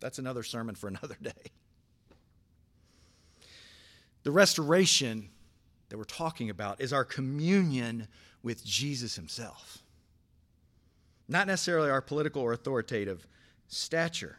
That's 0.00 0.18
another 0.18 0.42
sermon 0.42 0.74
for 0.74 0.88
another 0.88 1.16
day. 1.20 1.50
The 4.22 4.30
restoration 4.30 5.30
that 5.88 5.98
we're 5.98 6.04
talking 6.04 6.48
about 6.48 6.80
is 6.80 6.92
our 6.92 7.04
communion 7.04 8.08
with 8.42 8.64
Jesus 8.64 9.16
himself, 9.16 9.82
not 11.28 11.46
necessarily 11.46 11.90
our 11.90 12.00
political 12.00 12.42
or 12.42 12.52
authoritative 12.52 13.26
stature. 13.66 14.38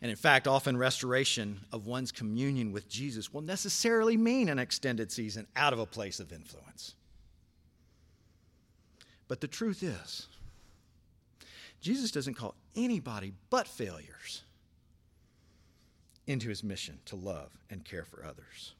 And 0.00 0.10
in 0.10 0.16
fact, 0.16 0.46
often 0.46 0.76
restoration 0.76 1.60
of 1.72 1.86
one's 1.86 2.12
communion 2.12 2.72
with 2.72 2.88
Jesus 2.88 3.32
will 3.32 3.40
necessarily 3.40 4.16
mean 4.16 4.48
an 4.48 4.58
extended 4.58 5.10
season 5.10 5.46
out 5.56 5.72
of 5.72 5.78
a 5.78 5.86
place 5.86 6.20
of 6.20 6.32
influence. 6.32 6.94
But 9.28 9.40
the 9.40 9.48
truth 9.48 9.82
is, 9.82 10.28
Jesus 11.80 12.10
doesn't 12.10 12.34
call 12.34 12.54
anybody 12.76 13.32
but 13.50 13.66
failures 13.66 14.42
into 16.26 16.48
his 16.48 16.64
mission 16.64 16.98
to 17.06 17.16
love 17.16 17.50
and 17.70 17.84
care 17.84 18.04
for 18.04 18.24
others. 18.24 18.74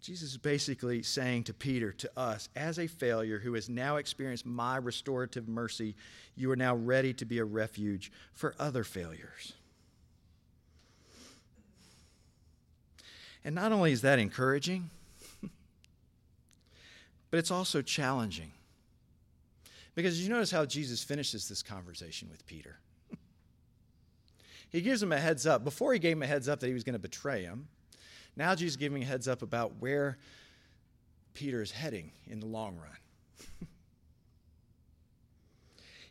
Jesus 0.00 0.30
is 0.30 0.38
basically 0.38 1.02
saying 1.02 1.44
to 1.44 1.54
Peter, 1.54 1.92
to 1.92 2.10
us, 2.16 2.48
as 2.56 2.78
a 2.78 2.86
failure 2.86 3.38
who 3.38 3.54
has 3.54 3.68
now 3.68 3.96
experienced 3.96 4.46
my 4.46 4.76
restorative 4.76 5.46
mercy, 5.46 5.94
you 6.36 6.50
are 6.50 6.56
now 6.56 6.74
ready 6.74 7.12
to 7.12 7.24
be 7.24 7.38
a 7.38 7.44
refuge 7.44 8.10
for 8.32 8.54
other 8.58 8.82
failures. 8.82 9.52
And 13.44 13.54
not 13.54 13.72
only 13.72 13.92
is 13.92 14.02
that 14.02 14.18
encouraging, 14.18 14.90
but 17.30 17.38
it's 17.38 17.50
also 17.50 17.82
challenging. 17.82 18.52
Because 19.94 20.22
you 20.22 20.30
notice 20.30 20.50
how 20.50 20.64
Jesus 20.64 21.02
finishes 21.02 21.48
this 21.48 21.62
conversation 21.62 22.28
with 22.30 22.46
Peter. 22.46 22.78
he 24.70 24.80
gives 24.80 25.02
him 25.02 25.12
a 25.12 25.18
heads 25.18 25.46
up. 25.46 25.64
Before 25.64 25.92
he 25.92 25.98
gave 25.98 26.16
him 26.16 26.22
a 26.22 26.26
heads 26.26 26.48
up 26.48 26.60
that 26.60 26.66
he 26.66 26.72
was 26.72 26.84
going 26.84 26.94
to 26.94 27.00
betray 27.00 27.42
him, 27.42 27.68
now 28.36 28.54
Jesus 28.54 28.72
is 28.72 28.76
giving 28.76 29.02
a 29.02 29.06
heads 29.06 29.28
up 29.28 29.42
about 29.42 29.72
where 29.80 30.18
Peter 31.34 31.62
is 31.62 31.70
heading 31.70 32.12
in 32.26 32.40
the 32.40 32.46
long 32.46 32.76
run. 32.76 33.68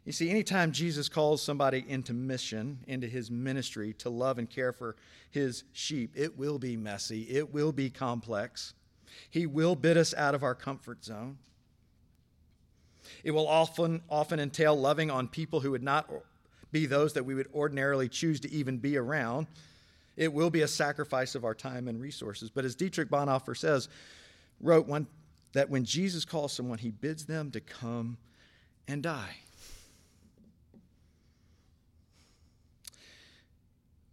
you 0.05 0.11
see, 0.11 0.29
anytime 0.29 0.71
Jesus 0.71 1.09
calls 1.09 1.41
somebody 1.41 1.83
into 1.87 2.13
mission, 2.13 2.79
into 2.87 3.07
his 3.07 3.31
ministry, 3.31 3.93
to 3.93 4.09
love 4.09 4.37
and 4.37 4.49
care 4.49 4.73
for 4.73 4.95
his 5.31 5.63
sheep, 5.71 6.11
it 6.15 6.37
will 6.37 6.59
be 6.59 6.75
messy, 6.75 7.23
it 7.23 7.53
will 7.53 7.71
be 7.71 7.89
complex. 7.89 8.73
He 9.29 9.45
will 9.45 9.75
bid 9.75 9.97
us 9.97 10.13
out 10.13 10.35
of 10.35 10.43
our 10.43 10.55
comfort 10.55 11.03
zone. 11.03 11.37
It 13.23 13.31
will 13.31 13.47
often, 13.47 14.01
often 14.09 14.39
entail 14.39 14.79
loving 14.79 15.09
on 15.09 15.27
people 15.27 15.59
who 15.59 15.71
would 15.71 15.83
not 15.83 16.09
be 16.71 16.85
those 16.85 17.13
that 17.13 17.25
we 17.25 17.33
would 17.35 17.49
ordinarily 17.53 18.07
choose 18.07 18.39
to 18.41 18.51
even 18.51 18.77
be 18.77 18.97
around. 18.97 19.47
It 20.15 20.31
will 20.33 20.49
be 20.49 20.61
a 20.61 20.67
sacrifice 20.67 21.35
of 21.35 21.45
our 21.45 21.55
time 21.55 21.87
and 21.87 21.99
resources. 21.99 22.49
But 22.49 22.65
as 22.65 22.75
Dietrich 22.75 23.09
Bonhoeffer 23.09 23.57
says, 23.57 23.89
wrote 24.61 24.85
one 24.85 25.07
that 25.53 25.69
when 25.69 25.85
Jesus 25.85 26.25
calls 26.25 26.53
someone, 26.53 26.77
he 26.77 26.91
bids 26.91 27.25
them 27.25 27.51
to 27.51 27.59
come 27.59 28.17
and 28.87 29.01
die. 29.01 29.37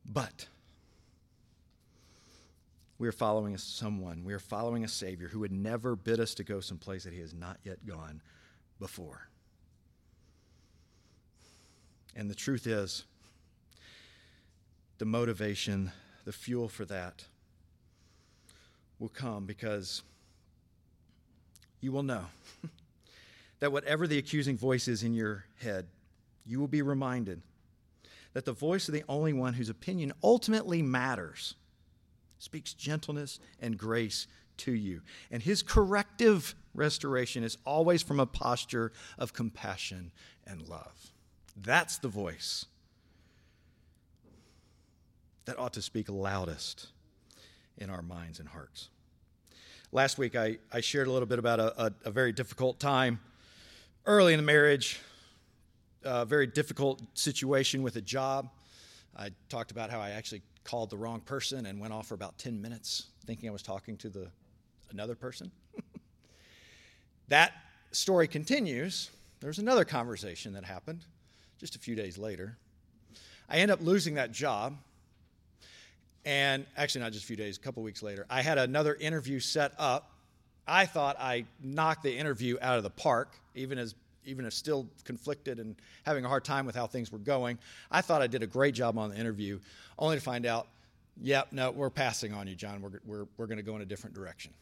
But 0.04 0.46
we 2.98 3.08
are 3.08 3.12
following 3.12 3.56
someone, 3.58 4.24
we 4.24 4.32
are 4.32 4.38
following 4.38 4.84
a 4.84 4.88
Savior 4.88 5.28
who 5.28 5.40
would 5.40 5.52
never 5.52 5.96
bid 5.96 6.18
us 6.18 6.34
to 6.34 6.44
go 6.44 6.60
someplace 6.60 7.04
that 7.04 7.12
he 7.12 7.20
has 7.20 7.34
not 7.34 7.58
yet 7.62 7.86
gone 7.86 8.22
before. 8.80 9.28
And 12.14 12.30
the 12.30 12.34
truth 12.34 12.66
is, 12.66 13.04
the 14.98 15.04
motivation, 15.04 15.92
the 16.24 16.32
fuel 16.32 16.68
for 16.68 16.86
that 16.86 17.26
will 18.98 19.10
come 19.10 19.44
because 19.44 20.02
you 21.80 21.92
will 21.92 22.02
know 22.02 22.24
that 23.60 23.72
whatever 23.72 24.06
the 24.06 24.16
accusing 24.16 24.56
voice 24.56 24.88
is 24.88 25.02
in 25.02 25.12
your 25.12 25.44
head, 25.60 25.86
you 26.46 26.58
will 26.58 26.68
be 26.68 26.80
reminded 26.80 27.42
that 28.32 28.46
the 28.46 28.52
voice 28.52 28.88
of 28.88 28.94
the 28.94 29.04
only 29.06 29.34
one 29.34 29.52
whose 29.52 29.68
opinion 29.68 30.12
ultimately 30.22 30.80
matters 30.80 31.54
speaks 32.38 32.72
gentleness 32.72 33.40
and 33.60 33.76
grace 33.78 34.26
to 34.58 34.72
you. 34.72 35.02
And 35.30 35.42
his 35.42 35.62
corrective 35.62 36.54
restoration 36.74 37.44
is 37.44 37.58
always 37.64 38.02
from 38.02 38.20
a 38.20 38.26
posture 38.26 38.92
of 39.18 39.32
compassion 39.32 40.12
and 40.46 40.68
love. 40.68 41.12
That's 41.56 41.98
the 41.98 42.08
voice 42.08 42.66
that 45.46 45.58
ought 45.58 45.72
to 45.74 45.82
speak 45.82 46.08
loudest 46.08 46.88
in 47.78 47.90
our 47.90 48.02
minds 48.02 48.40
and 48.40 48.48
hearts. 48.48 48.90
Last 49.92 50.18
week, 50.18 50.36
I, 50.36 50.58
I 50.72 50.80
shared 50.80 51.06
a 51.06 51.12
little 51.12 51.26
bit 51.26 51.38
about 51.38 51.60
a, 51.60 51.84
a, 51.86 51.92
a 52.06 52.10
very 52.10 52.32
difficult 52.32 52.80
time 52.80 53.20
early 54.04 54.34
in 54.34 54.38
the 54.38 54.44
marriage, 54.44 55.00
a 56.02 56.24
very 56.24 56.46
difficult 56.46 57.02
situation 57.14 57.82
with 57.82 57.96
a 57.96 58.00
job. 58.00 58.50
I 59.16 59.30
talked 59.48 59.70
about 59.70 59.90
how 59.90 60.00
I 60.00 60.10
actually 60.10 60.42
called 60.66 60.90
the 60.90 60.96
wrong 60.96 61.20
person 61.20 61.66
and 61.66 61.80
went 61.80 61.92
off 61.92 62.08
for 62.08 62.14
about 62.14 62.36
10 62.38 62.60
minutes 62.60 63.06
thinking 63.24 63.48
I 63.48 63.52
was 63.52 63.62
talking 63.62 63.96
to 63.98 64.08
the 64.08 64.28
another 64.90 65.14
person. 65.14 65.50
that 67.28 67.52
story 67.92 68.28
continues. 68.28 69.10
There's 69.40 69.58
another 69.58 69.84
conversation 69.84 70.52
that 70.54 70.64
happened 70.64 71.04
just 71.58 71.76
a 71.76 71.78
few 71.78 71.94
days 71.94 72.18
later. 72.18 72.58
I 73.48 73.58
end 73.58 73.70
up 73.70 73.80
losing 73.80 74.14
that 74.14 74.32
job. 74.32 74.76
And 76.24 76.66
actually, 76.76 77.02
not 77.02 77.12
just 77.12 77.24
a 77.24 77.26
few 77.28 77.36
days, 77.36 77.56
a 77.56 77.60
couple 77.60 77.84
weeks 77.84 78.02
later, 78.02 78.26
I 78.28 78.42
had 78.42 78.58
another 78.58 78.96
interview 78.96 79.38
set 79.38 79.72
up. 79.78 80.10
I 80.66 80.84
thought 80.84 81.16
I 81.20 81.44
knocked 81.62 82.02
the 82.02 82.16
interview 82.16 82.58
out 82.60 82.78
of 82.78 82.82
the 82.82 82.90
park, 82.90 83.38
even 83.54 83.78
as 83.78 83.94
even 84.26 84.44
if 84.44 84.52
still 84.52 84.88
conflicted 85.04 85.58
and 85.58 85.76
having 86.04 86.24
a 86.24 86.28
hard 86.28 86.44
time 86.44 86.66
with 86.66 86.74
how 86.74 86.86
things 86.86 87.10
were 87.10 87.18
going. 87.18 87.58
I 87.90 88.00
thought 88.00 88.22
I 88.22 88.26
did 88.26 88.42
a 88.42 88.46
great 88.46 88.74
job 88.74 88.98
on 88.98 89.10
the 89.10 89.16
interview, 89.16 89.60
only 89.98 90.16
to 90.16 90.22
find 90.22 90.46
out, 90.46 90.66
yep, 91.20 91.48
no, 91.52 91.70
we're 91.70 91.90
passing 91.90 92.32
on 92.32 92.46
you, 92.46 92.54
Jon. 92.54 92.82
We're, 92.82 93.00
we're, 93.04 93.26
we're 93.36 93.46
going 93.46 93.58
to 93.58 93.62
go 93.62 93.76
in 93.76 93.82
a 93.82 93.86
different 93.86 94.14
direction. 94.14 94.52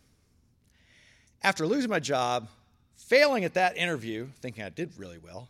After 1.42 1.66
losing 1.66 1.90
my 1.90 2.00
job, 2.00 2.48
failing 2.96 3.44
at 3.44 3.54
that 3.54 3.76
interview, 3.76 4.28
thinking 4.40 4.64
I 4.64 4.70
did 4.70 4.92
really 4.96 5.18
well, 5.18 5.48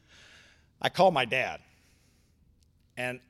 I 0.82 0.88
called 0.88 1.14
my 1.14 1.24
dad. 1.24 1.60
And 2.96 3.20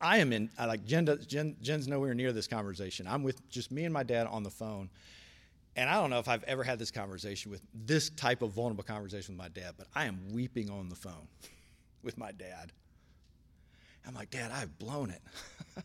I 0.00 0.18
am 0.18 0.32
in, 0.32 0.50
I 0.58 0.66
like, 0.66 0.84
Jen, 0.84 1.06
Jen, 1.26 1.56
Jen's 1.62 1.88
nowhere 1.88 2.14
near 2.14 2.32
this 2.32 2.46
conversation. 2.46 3.06
I'm 3.06 3.22
with 3.22 3.48
just 3.48 3.70
me 3.70 3.84
and 3.84 3.92
my 3.92 4.02
dad 4.02 4.26
on 4.26 4.42
the 4.42 4.50
phone. 4.50 4.90
And 5.76 5.90
I 5.90 5.94
don't 5.94 6.10
know 6.10 6.18
if 6.18 6.28
I've 6.28 6.44
ever 6.44 6.62
had 6.62 6.78
this 6.78 6.90
conversation 6.90 7.50
with 7.50 7.62
this 7.74 8.10
type 8.10 8.42
of 8.42 8.52
vulnerable 8.52 8.84
conversation 8.84 9.34
with 9.34 9.42
my 9.42 9.48
dad, 9.48 9.74
but 9.76 9.88
I 9.94 10.04
am 10.04 10.20
weeping 10.32 10.70
on 10.70 10.88
the 10.88 10.94
phone 10.94 11.28
with 12.02 12.16
my 12.16 12.32
dad. 12.32 12.72
I'm 14.06 14.14
like, 14.14 14.30
Dad, 14.30 14.50
I've 14.52 14.78
blown 14.78 15.10
it. 15.10 15.22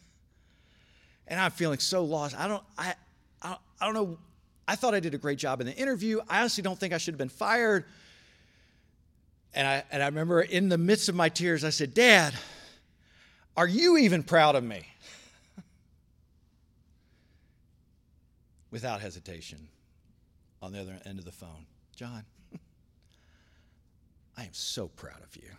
and 1.27 1.39
I'm 1.39 1.51
feeling 1.51 1.79
so 1.79 2.03
lost. 2.03 2.37
I 2.37 2.47
don't, 2.47 2.63
I, 2.77 2.93
I, 3.41 3.55
I 3.79 3.85
don't 3.85 3.93
know. 3.93 4.17
I 4.67 4.75
thought 4.75 4.93
I 4.93 4.99
did 4.99 5.13
a 5.13 5.17
great 5.17 5.39
job 5.39 5.61
in 5.61 5.67
the 5.67 5.75
interview. 5.75 6.19
I 6.29 6.39
honestly 6.39 6.61
don't 6.61 6.77
think 6.77 6.93
I 6.93 6.97
should 6.97 7.13
have 7.13 7.19
been 7.19 7.29
fired. 7.29 7.85
And 9.53 9.67
I, 9.67 9.83
and 9.91 10.03
I 10.03 10.07
remember 10.07 10.41
in 10.41 10.69
the 10.69 10.77
midst 10.77 11.09
of 11.09 11.15
my 11.15 11.29
tears, 11.29 11.63
I 11.63 11.71
said, 11.71 11.93
Dad, 11.93 12.33
are 13.57 13.67
you 13.67 13.97
even 13.97 14.21
proud 14.23 14.55
of 14.55 14.63
me? 14.63 14.85
Without 18.71 19.01
hesitation, 19.01 19.69
on 20.61 20.71
the 20.71 20.79
other 20.79 20.99
end 21.05 21.19
of 21.19 21.25
the 21.25 21.31
phone, 21.31 21.65
Jon, 21.95 22.23
I 24.37 24.43
am 24.43 24.53
so 24.53 24.87
proud 24.87 25.21
of 25.23 25.35
you. 25.35 25.49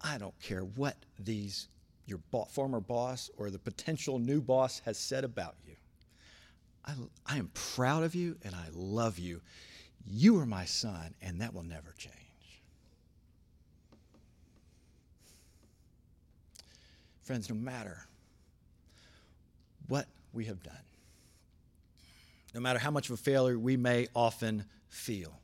I 0.00 0.18
don't 0.18 0.38
care 0.40 0.62
what 0.62 0.96
these 1.18 1.68
your 2.06 2.18
bo- 2.30 2.46
former 2.46 2.80
boss 2.80 3.30
or 3.36 3.50
the 3.50 3.58
potential 3.58 4.18
new 4.18 4.40
boss 4.40 4.80
has 4.84 4.98
said 4.98 5.24
about 5.24 5.54
you. 5.66 5.74
I, 6.84 6.94
I 7.26 7.36
am 7.38 7.50
proud 7.54 8.02
of 8.02 8.14
you 8.14 8.36
and 8.42 8.54
I 8.54 8.66
love 8.72 9.18
you. 9.18 9.40
You 10.06 10.38
are 10.40 10.46
my 10.46 10.64
son, 10.64 11.14
and 11.22 11.40
that 11.40 11.54
will 11.54 11.62
never 11.62 11.94
change. 11.96 12.14
Friends, 17.22 17.48
no 17.48 17.54
matter 17.54 18.06
what 19.88 20.06
we 20.32 20.46
have 20.46 20.62
done, 20.62 20.74
no 22.54 22.60
matter 22.60 22.78
how 22.78 22.90
much 22.90 23.08
of 23.08 23.14
a 23.14 23.22
failure 23.22 23.58
we 23.58 23.76
may 23.76 24.08
often 24.16 24.64
feel, 24.88 25.38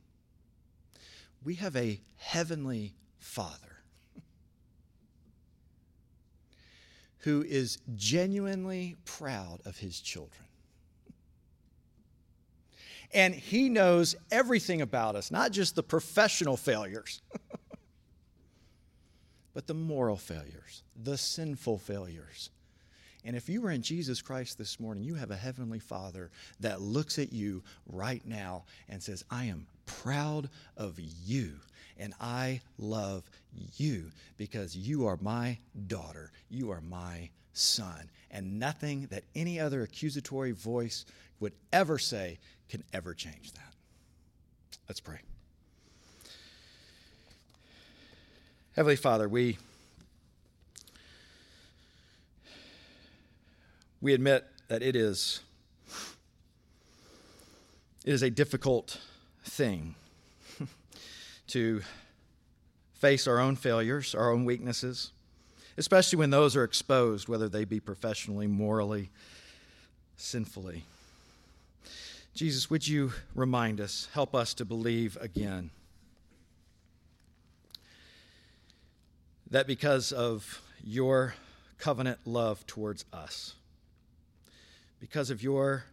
we 1.43 1.55
have 1.55 1.75
a 1.75 2.01
heavenly 2.17 2.93
Father 3.19 3.76
who 7.27 7.43
is 7.43 7.79
genuinely 7.97 8.95
proud 9.03 9.59
of 9.65 9.77
his 9.77 9.99
children. 9.99 10.45
And 13.13 13.35
he 13.35 13.67
knows 13.67 14.15
everything 14.31 14.81
about 14.81 15.17
us, 15.17 15.29
not 15.29 15.51
just 15.51 15.75
the 15.75 15.83
professional 15.83 16.55
failures. 16.55 17.21
but 19.53 19.67
the 19.67 19.73
moral 19.73 20.15
failures, 20.15 20.83
the 21.03 21.17
sinful 21.17 21.79
failures. 21.79 22.49
And 23.25 23.35
if 23.35 23.49
you 23.49 23.65
are 23.65 23.71
in 23.71 23.81
Jesus 23.81 24.21
Christ 24.21 24.57
this 24.57 24.79
morning, 24.79 25.03
you 25.03 25.15
have 25.15 25.31
a 25.31 25.35
heavenly 25.35 25.79
Father 25.79 26.31
that 26.61 26.79
looks 26.79 27.19
at 27.19 27.33
you 27.33 27.61
right 27.87 28.25
now 28.25 28.63
and 28.87 29.03
says, 29.03 29.25
I 29.29 29.45
am 29.45 29.67
proud 29.85 30.49
of 30.77 30.97
you 30.97 31.59
and 31.99 32.13
I 32.19 32.61
love 32.77 33.23
you 33.77 34.11
because 34.37 34.75
you 34.75 35.07
are 35.07 35.17
my 35.21 35.57
daughter. 35.87 36.31
You 36.49 36.71
are 36.71 36.81
my 36.81 37.29
son. 37.53 38.09
And 38.31 38.59
nothing 38.59 39.07
that 39.11 39.23
any 39.35 39.59
other 39.59 39.81
accusatory 39.81 40.51
voice 40.51 41.05
would 41.39 41.53
ever 41.71 41.97
say 41.97 42.39
can 42.69 42.83
ever 42.93 43.13
change 43.13 43.51
that. 43.53 43.73
Let's 44.87 44.99
pray. 44.99 45.19
Heavenly 48.75 48.95
Father, 48.95 49.27
we 49.27 49.57
we 54.01 54.13
admit 54.13 54.45
that 54.67 54.83
it 54.83 54.95
is 54.95 55.41
it 58.05 58.13
is 58.13 58.21
a 58.21 58.29
difficult 58.29 58.99
thing 59.43 59.95
to 61.47 61.81
face 62.93 63.27
our 63.27 63.39
own 63.39 63.55
failures, 63.55 64.15
our 64.15 64.31
own 64.31 64.45
weaknesses, 64.45 65.11
especially 65.77 66.17
when 66.17 66.29
those 66.29 66.55
are 66.55 66.63
exposed, 66.63 67.27
whether 67.27 67.47
they 67.47 67.63
be 67.63 67.79
professionally, 67.79 68.47
morally, 68.47 69.09
sinfully. 70.15 70.83
Jesus, 72.33 72.69
would 72.69 72.87
you 72.87 73.13
remind 73.33 73.79
us, 73.79 74.07
help 74.13 74.35
us 74.35 74.53
to 74.55 74.65
believe 74.65 75.17
again 75.21 75.71
that 79.49 79.65
because 79.65 80.11
of 80.11 80.61
your 80.83 81.35
covenant 81.77 82.19
love 82.25 82.65
towards 82.67 83.05
us, 83.13 83.55
because 84.99 85.29
of 85.29 85.41
your 85.41 85.85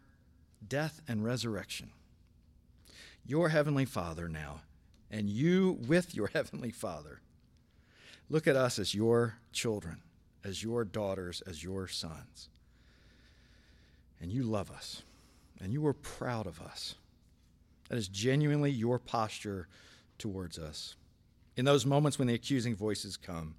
death 0.67 1.01
and 1.07 1.25
resurrection, 1.25 1.91
your 3.27 3.51
heavenly 3.51 3.85
Father 3.85 4.29
now, 4.29 4.61
and 5.15 5.31
you 5.31 5.79
with 5.87 6.12
your 6.12 6.29
heavenly 6.35 6.73
Father, 6.73 7.21
look 8.29 8.49
at 8.49 8.57
us 8.57 8.81
as 8.81 8.97
your 8.97 9.37
children, 9.53 9.99
as 10.43 10.61
your 10.61 10.85
daughters, 10.85 11.41
as 11.47 11.62
your 11.62 11.87
sons. 11.87 12.49
And 14.21 14.33
you 14.33 14.43
love 14.43 14.73
us, 14.73 15.03
and 15.61 15.73
you 15.73 15.87
are 15.87 15.93
proud 15.93 16.49
of 16.49 16.61
us. 16.61 16.97
That 17.89 17.97
is 17.97 18.09
genuinely 18.09 18.73
your 18.73 18.99
posture 18.99 19.69
towards 20.19 20.59
us. 20.59 20.97
In 21.57 21.65
those 21.65 21.87
moments 21.87 22.19
when 22.19 22.27
the 22.27 22.35
accusing 22.35 22.75
voices 22.75 23.17
come, 23.17 23.55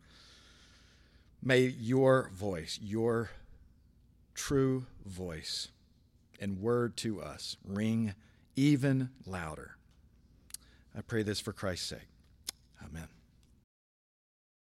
may 1.42 1.62
your 1.62 2.32
voice, 2.34 2.80
your 2.84 3.30
true 4.34 4.88
voice 5.06 5.70
and 6.42 6.60
word 6.60 6.98
to 6.98 7.22
us 7.22 7.56
ring 7.66 8.14
even 8.58 9.10
louder. 9.26 9.78
I 10.98 11.02
pray 11.02 11.24
this 11.24 11.40
for 11.40 11.52
Christ's 11.54 11.88
sake. 11.88 12.08
Amen. 12.84 13.08